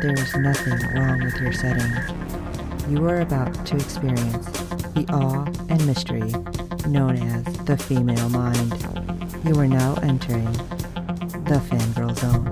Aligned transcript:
there 0.00 0.14
is 0.14 0.34
nothing 0.34 0.78
wrong 0.94 1.22
with 1.22 1.38
your 1.42 1.52
setting. 1.52 1.92
You 2.88 3.06
are 3.06 3.20
about 3.20 3.66
to 3.66 3.76
experience 3.76 4.46
the 4.94 5.04
awe 5.10 5.44
and 5.68 5.86
mystery 5.86 6.32
known 6.88 7.16
as 7.16 7.44
the 7.66 7.76
female 7.76 8.30
mind. 8.30 8.72
You 9.44 9.60
are 9.60 9.68
now 9.68 9.96
entering 9.96 10.50
the 11.44 11.60
fangirl 11.68 12.16
zone. 12.16 12.46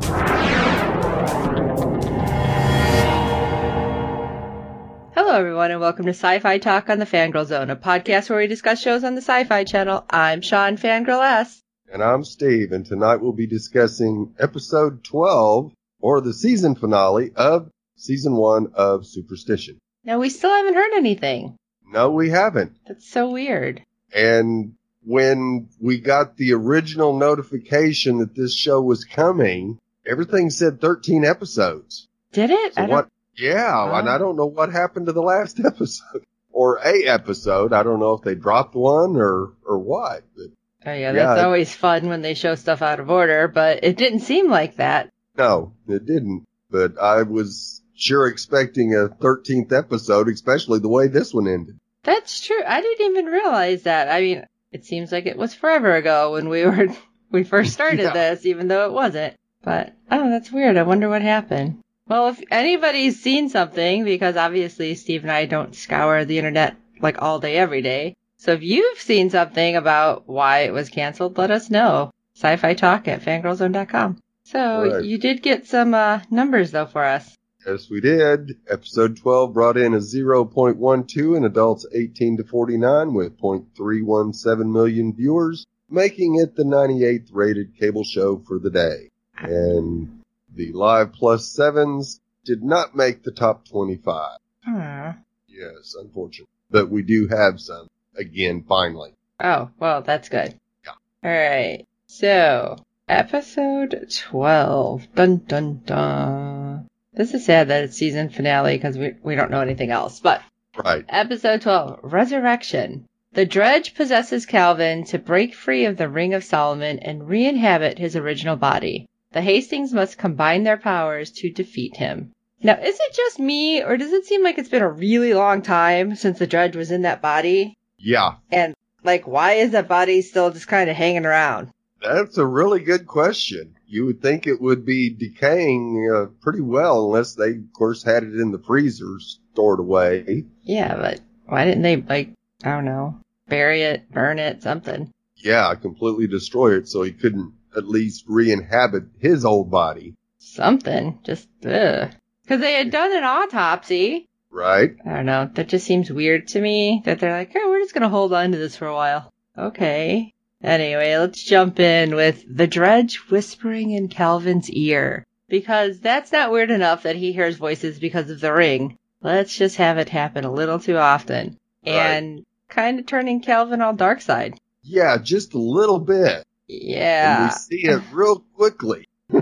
Hello, 5.15 5.39
everyone, 5.39 5.70
and 5.70 5.80
welcome 5.80 6.05
to 6.05 6.11
Sci 6.11 6.41
Fi 6.41 6.59
Talk 6.59 6.91
on 6.91 6.98
the 6.98 7.06
Fangirl 7.06 7.47
Zone, 7.47 7.70
a 7.70 7.77
podcast 7.77 8.28
where 8.28 8.41
we 8.41 8.47
discuss 8.47 8.83
shows 8.83 9.05
on 9.05 9.15
the 9.15 9.23
Sci 9.23 9.45
Fi 9.45 9.65
Channel. 9.65 10.05
I'm 10.11 10.42
Sean 10.42 10.77
Fangirl 10.77 11.25
S. 11.25 11.62
And 11.91 12.03
I'm 12.03 12.25
Steve, 12.25 12.73
and 12.73 12.84
tonight 12.84 13.23
we'll 13.23 13.33
be 13.33 13.47
discussing 13.47 14.34
episode 14.39 15.03
12, 15.05 15.73
or 16.01 16.20
the 16.20 16.33
season 16.34 16.75
finale 16.75 17.33
of 17.36 17.70
season 17.97 18.34
one 18.36 18.69
of 18.75 19.06
Superstition. 19.06 19.78
Now, 20.05 20.19
we 20.19 20.31
still 20.31 20.50
haven't 20.50 20.75
heard 20.75 20.92
anything. 20.95 21.56
No, 21.86 22.11
we 22.11 22.31
haven't. 22.31 22.77
That's 22.86 23.09
so 23.09 23.31
weird. 23.31 23.83
And 24.14 24.75
when 25.05 25.69
we 25.81 25.98
got 26.00 26.37
the 26.37 26.53
original 26.53 27.17
notification 27.19 28.19
that 28.19 28.34
this 28.34 28.56
show 28.56 28.81
was 28.81 29.05
coming, 29.05 29.78
everything 30.06 30.50
said 30.50 30.81
13 30.81 31.25
episodes. 31.25 32.06
Did 32.33 32.50
it? 32.50 32.75
So 32.75 32.84
what? 32.87 33.09
Yeah, 33.37 33.89
Oh. 33.91 33.94
and 33.94 34.09
I 34.09 34.19
don't 34.19 34.37
know 34.37 34.47
what 34.47 34.70
happened 34.72 35.06
to 35.06 35.12
the 35.12 35.22
last 35.22 35.61
episode 35.65 36.25
or 36.53 36.77
a 36.84 37.05
episode. 37.06 37.72
I 37.72 37.83
don't 37.83 38.00
know 38.00 38.15
if 38.15 38.22
they 38.22 38.34
dropped 38.34 38.75
one 38.75 39.17
or 39.17 39.53
or 39.67 39.78
what. 39.78 40.22
But 40.37 40.47
Oh, 40.87 40.92
yeah, 40.92 41.12
that's 41.12 41.39
Yeah. 41.39 41.44
always 41.44 41.75
fun 41.75 42.09
when 42.09 42.22
they 42.22 42.34
show 42.34 42.55
stuff 42.55 42.83
out 42.83 43.00
of 43.00 43.11
order, 43.11 43.48
but 43.48 43.81
it 43.84 43.97
didn't 43.97 44.20
seem 44.20 44.48
like 44.50 44.77
that. 44.77 45.11
No, 45.39 45.72
it 45.89 46.05
didn't. 46.06 46.44
But 46.70 47.00
I 47.00 47.22
was 47.22 47.81
sure 47.94 48.27
expecting 48.27 48.94
a 48.94 49.08
13th 49.08 49.72
episode, 49.72 50.28
especially 50.28 50.81
the 50.81 50.89
way 50.89 51.08
this 51.08 51.33
one 51.33 51.48
ended. 51.48 51.78
That's 52.03 52.44
true. 52.47 52.62
I 52.67 52.81
didn't 52.81 53.06
even 53.11 53.27
realize 53.27 53.83
that. 53.84 54.09
I 54.09 54.20
mean, 54.20 54.47
it 54.72 54.84
seems 54.84 55.11
like 55.12 55.27
it 55.27 55.36
was 55.39 55.55
forever 55.55 55.94
ago 55.94 56.33
when 56.33 56.48
we 56.48 56.64
were 56.64 56.89
we 57.31 57.44
first 57.44 57.72
started 57.72 58.00
Yeah. 58.00 58.12
this, 58.12 58.47
even 58.47 58.69
though 58.69 58.86
it 58.86 58.92
wasn't. 58.92 59.34
But 59.62 59.94
oh, 60.11 60.31
that's 60.31 60.53
weird. 60.53 60.77
I 60.77 60.83
wonder 60.84 61.09
what 61.09 61.22
happened. 61.22 61.78
Well, 62.06 62.28
if 62.28 62.41
anybody's 62.50 63.20
seen 63.20 63.48
something, 63.50 64.05
because 64.05 64.36
obviously 64.36 64.94
Steve 64.94 65.22
and 65.25 65.33
I 65.33 65.44
don't 65.47 65.75
scour 65.75 66.25
the 66.25 66.39
internet 66.39 66.77
like 67.00 67.20
all 67.20 67.39
day 67.39 67.56
every 67.56 67.83
day. 67.83 68.14
So 68.39 68.53
if 68.53 68.62
you've 68.62 68.98
seen 69.00 69.31
something 69.31 69.77
about 69.77 70.28
why 70.28 70.61
it 70.61 70.72
was 70.72 70.89
canceled, 70.89 71.36
let 71.39 71.50
us 71.50 71.69
know. 71.70 72.12
Sci-fi 72.36 72.75
talk 72.75 73.09
at 73.09 73.20
fangirlzone.com. 73.22 74.22
So 74.50 74.91
Right. 74.91 75.04
you 75.04 75.18
did 75.18 75.42
get 75.42 75.66
some 75.66 75.92
uh, 75.92 76.20
numbers 76.30 76.70
though 76.70 76.86
for 76.86 77.04
us. 77.04 77.36
Yes, 77.66 77.91
we 77.91 78.00
did. 78.00 78.56
Episode 78.70 79.18
12 79.18 79.52
brought 79.52 79.77
in 79.77 79.92
a 79.92 79.98
0.12 79.98 81.36
in 81.36 81.44
adults 81.44 81.84
18 81.92 82.38
to 82.38 82.44
49 82.44 83.12
with 83.12 83.38
0.317 83.38 84.72
million 84.72 85.12
viewers, 85.12 85.66
making 85.91 86.37
it 86.37 86.56
the 86.56 86.62
98th 86.62 87.28
rated 87.32 87.76
cable 87.78 88.04
show 88.04 88.38
for 88.38 88.58
the 88.58 88.70
day. 88.70 89.10
And 89.37 90.22
the 90.54 90.72
live 90.72 91.12
plus 91.12 91.47
sevens 91.47 92.20
did 92.44 92.62
not 92.62 92.97
make 92.97 93.22
the 93.25 93.32
top 93.32 93.69
25. 93.69 94.38
Hmm. 94.64 95.10
Yes, 95.47 95.94
unfortunate. 96.00 96.48
But 96.70 96.88
we 96.88 97.03
do 97.03 97.28
have 97.28 97.60
some. 97.60 97.88
Again, 98.16 98.64
finally. 98.66 99.12
Oh, 99.41 99.69
well, 99.78 100.00
that's 100.00 100.31
good. 100.31 100.54
Yeah. 100.84 100.92
Alright. 101.22 101.87
So, 102.06 102.78
episode 103.08 104.08
12. 104.10 105.14
Dun 105.14 105.36
dun 105.38 105.82
dun. 105.84 106.86
This 107.12 107.34
is 107.34 107.44
sad 107.44 107.69
that 107.69 107.84
it's 107.84 107.96
season 107.96 108.28
finale 108.28 108.76
because 108.76 108.96
we, 108.96 109.14
we 109.22 109.34
don't 109.34 109.50
know 109.50 109.60
anything 109.60 109.91
else. 109.91 110.20
But, 110.20 110.42
Right. 110.76 111.04
episode 111.08 111.62
12. 111.62 112.00
Resurrection. 112.02 113.06
The 113.32 113.44
Dredge 113.46 113.94
possesses 113.94 114.46
Calvin 114.46 115.04
to 115.04 115.19
break 115.19 115.54
free 115.54 115.84
of 115.86 115.96
the 115.96 116.08
Ring 116.08 116.34
of 116.34 116.44
Solomon 116.44 116.98
and 117.00 117.28
re-inhabit 117.28 117.98
his 117.98 118.16
original 118.16 118.56
body. 118.56 119.06
The 119.32 119.42
Hastings 119.42 119.92
must 119.92 120.16
combine 120.19 120.62
their 120.64 120.76
powers 120.78 121.30
to 121.32 121.50
defeat 121.50 121.96
him. 121.96 122.32
Now, 122.62 122.75
is 122.80 122.98
it 122.98 123.14
just 123.14 123.38
me, 123.38 123.82
or 123.82 123.96
does 123.96 124.12
it 124.12 124.25
seem 124.25 124.42
like 124.42 124.58
it's 124.58 124.69
been 124.70 124.82
a 124.82 124.90
really 124.90 125.34
long 125.34 125.62
time 125.62 126.16
since 126.16 126.38
the 126.38 126.46
Dredge 126.46 126.75
was 126.76 126.90
in 126.90 127.02
that 127.02 127.20
body? 127.22 127.75
Yeah. 127.98 128.36
And 128.50 128.75
like, 129.04 129.26
why 129.26 129.52
is 129.54 129.72
that 129.72 129.88
body 129.88 130.22
still 130.22 130.50
just 130.50 130.66
kind 130.69 130.88
of 130.90 130.96
hanging 130.96 131.26
around? 131.26 131.69
That's 132.03 132.38
a 132.38 132.47
really 132.47 132.81
good 132.81 133.06
question. 133.06 133.75
You 133.86 134.06
would 134.06 134.22
think 134.22 134.47
it 134.47 134.60
would 134.60 134.84
be 134.84 135.10
decaying 135.10 136.10
uh, 136.14 136.26
pretty 136.41 136.60
well 136.60 137.06
unless 137.06 137.34
they, 137.34 137.50
of 137.50 137.72
course, 137.72 138.03
had 138.03 138.22
it 138.22 138.34
in 138.34 138.53
the 138.53 138.59
freezer 138.59 139.19
stored 139.19 139.81
away. 139.81 140.44
Yeah, 140.62 140.94
but 140.97 141.20
why 141.47 141.64
didn't 141.64 141.82
they 141.82 141.97
like, 141.97 142.31
I 142.62 142.70
don't 142.70 142.84
know, 142.84 143.19
bury 143.48 143.82
it, 143.82 144.10
burn 144.12 144.38
it, 144.38 144.62
something? 144.62 145.12
Yeah, 145.37 145.75
completely 145.75 146.26
destroy 146.26 146.76
it 146.76 146.88
so 146.88 147.03
he 147.03 147.12
couldn't 147.12 147.53
at 147.76 147.88
least 147.88 148.25
re-inhabit 148.26 149.04
his 149.19 149.44
old 149.44 149.70
body. 149.70 150.14
Something. 150.38 151.19
Just 151.25 151.48
ugh. 151.64 152.10
Because 152.42 152.60
they 152.60 152.75
had 152.75 152.91
done 152.91 153.16
an 153.16 153.25
autopsy. 153.25 154.26
Right? 154.50 154.97
I 155.04 155.14
don't 155.14 155.26
know. 155.26 155.50
That 155.54 155.69
just 155.69 155.87
seems 155.87 156.10
weird 156.10 156.48
to 156.48 156.60
me. 156.60 157.03
That 157.04 157.20
they're 157.20 157.37
like, 157.37 157.53
oh, 157.54 157.69
we're 157.69 157.81
just 157.81 157.94
gonna 157.94 158.08
hold 158.08 158.32
on 158.32 158.53
to 158.53 158.58
this 158.58 158.76
for 158.76 158.87
a 158.87 158.94
while. 158.94 159.32
Okay. 159.56 160.32
Anyway, 160.62 161.16
let's 161.16 161.42
jump 161.42 161.78
in 161.78 162.14
with 162.14 162.44
the 162.48 162.66
dredge 162.66 163.16
whispering 163.30 163.92
in 163.92 164.08
Calvin's 164.08 164.70
ear. 164.70 165.24
Because 165.48 166.00
that's 166.00 166.32
not 166.32 166.50
weird 166.50 166.70
enough 166.70 167.04
that 167.04 167.16
he 167.16 167.32
hears 167.32 167.56
voices 167.56 167.98
because 167.98 168.28
of 168.28 168.41
the 168.41 168.52
ring. 168.52 168.98
Let's 169.22 169.56
just 169.56 169.76
have 169.76 169.98
it 169.98 170.08
happen 170.08 170.44
a 170.44 170.52
little 170.52 170.78
too 170.78 170.96
often. 170.98 171.56
Right. 171.86 171.92
And 171.94 172.44
kind 172.69 172.98
of 172.98 173.06
turning 173.06 173.41
Calvin 173.41 173.80
all 173.80 173.94
dark 173.94 174.20
side. 174.20 174.58
Yeah, 174.82 175.16
just 175.19 175.54
a 175.54 175.58
little 175.58 175.98
bit. 176.00 176.44
And 176.69 176.82
Yeah. 176.82 177.44
we 177.44 177.50
see 177.52 177.86
it 177.86 178.02
real 178.12 178.40
quickly. 178.54 179.06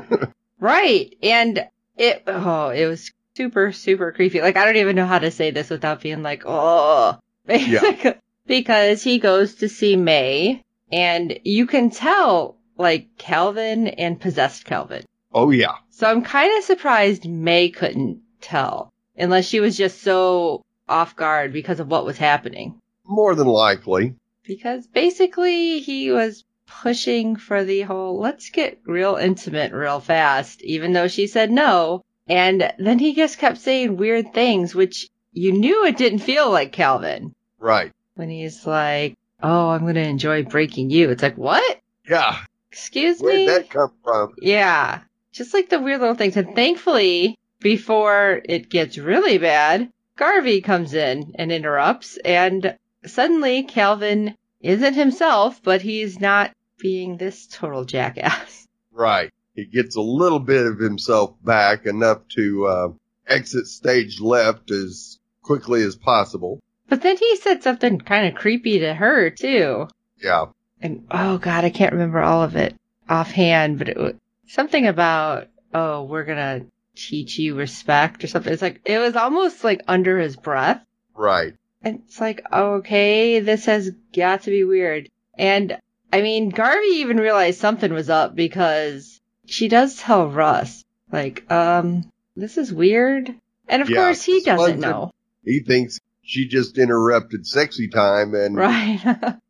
Right. 0.58 1.14
And 1.22 1.66
it, 1.96 2.22
oh, 2.26 2.70
it 2.70 2.86
was 2.86 3.10
super, 3.36 3.72
super 3.72 4.10
creepy. 4.12 4.40
Like, 4.40 4.56
I 4.56 4.64
don't 4.64 4.76
even 4.76 4.96
know 4.96 5.06
how 5.06 5.18
to 5.18 5.30
say 5.30 5.50
this 5.50 5.68
without 5.70 6.00
being 6.00 6.22
like, 6.22 6.44
oh. 6.46 7.18
Yeah. 7.48 8.14
because 8.46 9.02
he 9.02 9.18
goes 9.18 9.56
to 9.56 9.68
see 9.68 9.96
May 9.96 10.62
and 10.90 11.38
you 11.44 11.66
can 11.66 11.90
tell, 11.90 12.56
like, 12.76 13.08
Calvin 13.18 13.88
and 13.88 14.20
possessed 14.20 14.64
Calvin. 14.64 15.04
Oh 15.32 15.50
yeah. 15.50 15.76
So 15.90 16.10
I'm 16.10 16.22
kind 16.22 16.56
of 16.56 16.64
surprised 16.64 17.28
May 17.28 17.68
couldn't 17.68 18.20
tell 18.40 18.92
unless 19.16 19.46
she 19.46 19.60
was 19.60 19.76
just 19.76 20.02
so 20.02 20.62
off 20.88 21.16
guard 21.16 21.52
because 21.52 21.80
of 21.80 21.88
what 21.88 22.06
was 22.06 22.16
happening. 22.16 22.80
More 23.04 23.34
than 23.34 23.46
likely. 23.46 24.14
Because 24.44 24.86
basically 24.86 25.80
he 25.80 26.10
was 26.10 26.44
pushing 26.66 27.36
for 27.36 27.64
the 27.64 27.82
whole 27.82 28.18
let's 28.18 28.50
get 28.50 28.80
real 28.86 29.16
intimate 29.16 29.72
real 29.72 30.00
fast, 30.00 30.62
even 30.62 30.92
though 30.92 31.08
she 31.08 31.26
said 31.26 31.50
no. 31.50 32.02
And 32.28 32.72
then 32.78 32.98
he 32.98 33.14
just 33.14 33.38
kept 33.38 33.58
saying 33.58 33.96
weird 33.96 34.32
things, 34.32 34.74
which 34.74 35.08
you 35.32 35.52
knew 35.52 35.84
it 35.84 35.96
didn't 35.96 36.20
feel 36.20 36.50
like 36.50 36.72
Calvin. 36.72 37.34
Right. 37.58 37.92
When 38.14 38.30
he's 38.30 38.66
like, 38.66 39.14
Oh, 39.48 39.68
I'm 39.68 39.86
gonna 39.86 40.00
enjoy 40.00 40.42
breaking 40.42 40.90
you. 40.90 41.10
It's 41.10 41.22
like, 41.22 41.38
what? 41.38 41.78
Yeah. 42.08 42.36
Excuse 42.72 43.22
me. 43.22 43.46
Where'd 43.46 43.62
that 43.62 43.70
come 43.70 43.92
from? 44.02 44.34
Yeah. 44.42 45.02
Just 45.30 45.54
like 45.54 45.68
the 45.68 45.78
weird 45.78 46.00
little 46.00 46.16
things. 46.16 46.36
And 46.36 46.52
thankfully, 46.56 47.38
before 47.60 48.42
it 48.44 48.68
gets 48.68 48.98
really 48.98 49.38
bad, 49.38 49.88
Garvey 50.16 50.62
comes 50.62 50.94
in 50.94 51.34
and 51.36 51.52
interrupts, 51.52 52.16
and 52.24 52.76
suddenly 53.04 53.62
Calvin 53.62 54.34
isn't 54.60 54.94
himself, 54.94 55.62
but 55.62 55.80
he's 55.80 56.18
not 56.18 56.50
being 56.80 57.16
this 57.16 57.46
total 57.46 57.84
jackass. 57.84 58.66
Right. 58.90 59.30
He 59.54 59.66
gets 59.66 59.94
a 59.94 60.00
little 60.00 60.40
bit 60.40 60.66
of 60.66 60.80
himself 60.80 61.34
back, 61.44 61.86
enough 61.86 62.26
to 62.34 62.66
uh, 62.66 62.88
exit 63.28 63.66
stage 63.68 64.20
left 64.20 64.72
as 64.72 65.20
quickly 65.42 65.82
as 65.84 65.94
possible. 65.94 66.58
But 66.88 67.02
then 67.02 67.16
he 67.16 67.36
said 67.36 67.62
something 67.62 67.98
kind 68.00 68.28
of 68.28 68.34
creepy 68.40 68.80
to 68.80 68.94
her, 68.94 69.30
too. 69.30 69.88
Yeah. 70.22 70.46
And 70.80 71.06
oh 71.10 71.38
god, 71.38 71.64
I 71.64 71.70
can't 71.70 71.92
remember 71.92 72.20
all 72.20 72.42
of 72.42 72.54
it 72.56 72.74
offhand, 73.08 73.78
but 73.78 73.88
it 73.88 73.96
was 73.96 74.14
something 74.48 74.86
about, 74.86 75.48
oh, 75.72 76.04
we're 76.04 76.24
gonna 76.24 76.66
teach 76.94 77.38
you 77.38 77.54
respect 77.54 78.24
or 78.24 78.26
something. 78.26 78.52
It's 78.52 78.62
like, 78.62 78.80
it 78.84 78.98
was 78.98 79.16
almost 79.16 79.64
like 79.64 79.82
under 79.88 80.18
his 80.18 80.36
breath. 80.36 80.82
Right. 81.14 81.54
And 81.82 82.02
it's 82.06 82.20
like, 82.20 82.42
okay, 82.52 83.40
this 83.40 83.66
has 83.66 83.90
got 84.14 84.42
to 84.42 84.50
be 84.50 84.64
weird. 84.64 85.08
And 85.38 85.78
I 86.12 86.20
mean, 86.22 86.50
Garvey 86.50 86.86
even 86.86 87.18
realized 87.18 87.60
something 87.60 87.92
was 87.92 88.10
up 88.10 88.34
because 88.34 89.20
she 89.46 89.68
does 89.68 89.96
tell 89.96 90.28
Russ, 90.28 90.84
like, 91.12 91.50
um, 91.50 92.10
this 92.34 92.58
is 92.58 92.72
weird. 92.72 93.34
And 93.68 93.82
of 93.82 93.90
Yeah, 93.90 93.96
course 93.96 94.22
he 94.22 94.40
doesn't 94.40 94.80
know. 94.80 95.12
He 95.44 95.60
thinks 95.60 96.00
she 96.26 96.46
just 96.48 96.76
interrupted 96.76 97.46
sexy 97.46 97.88
time 97.88 98.34
and 98.34 98.56
Right. 98.56 99.00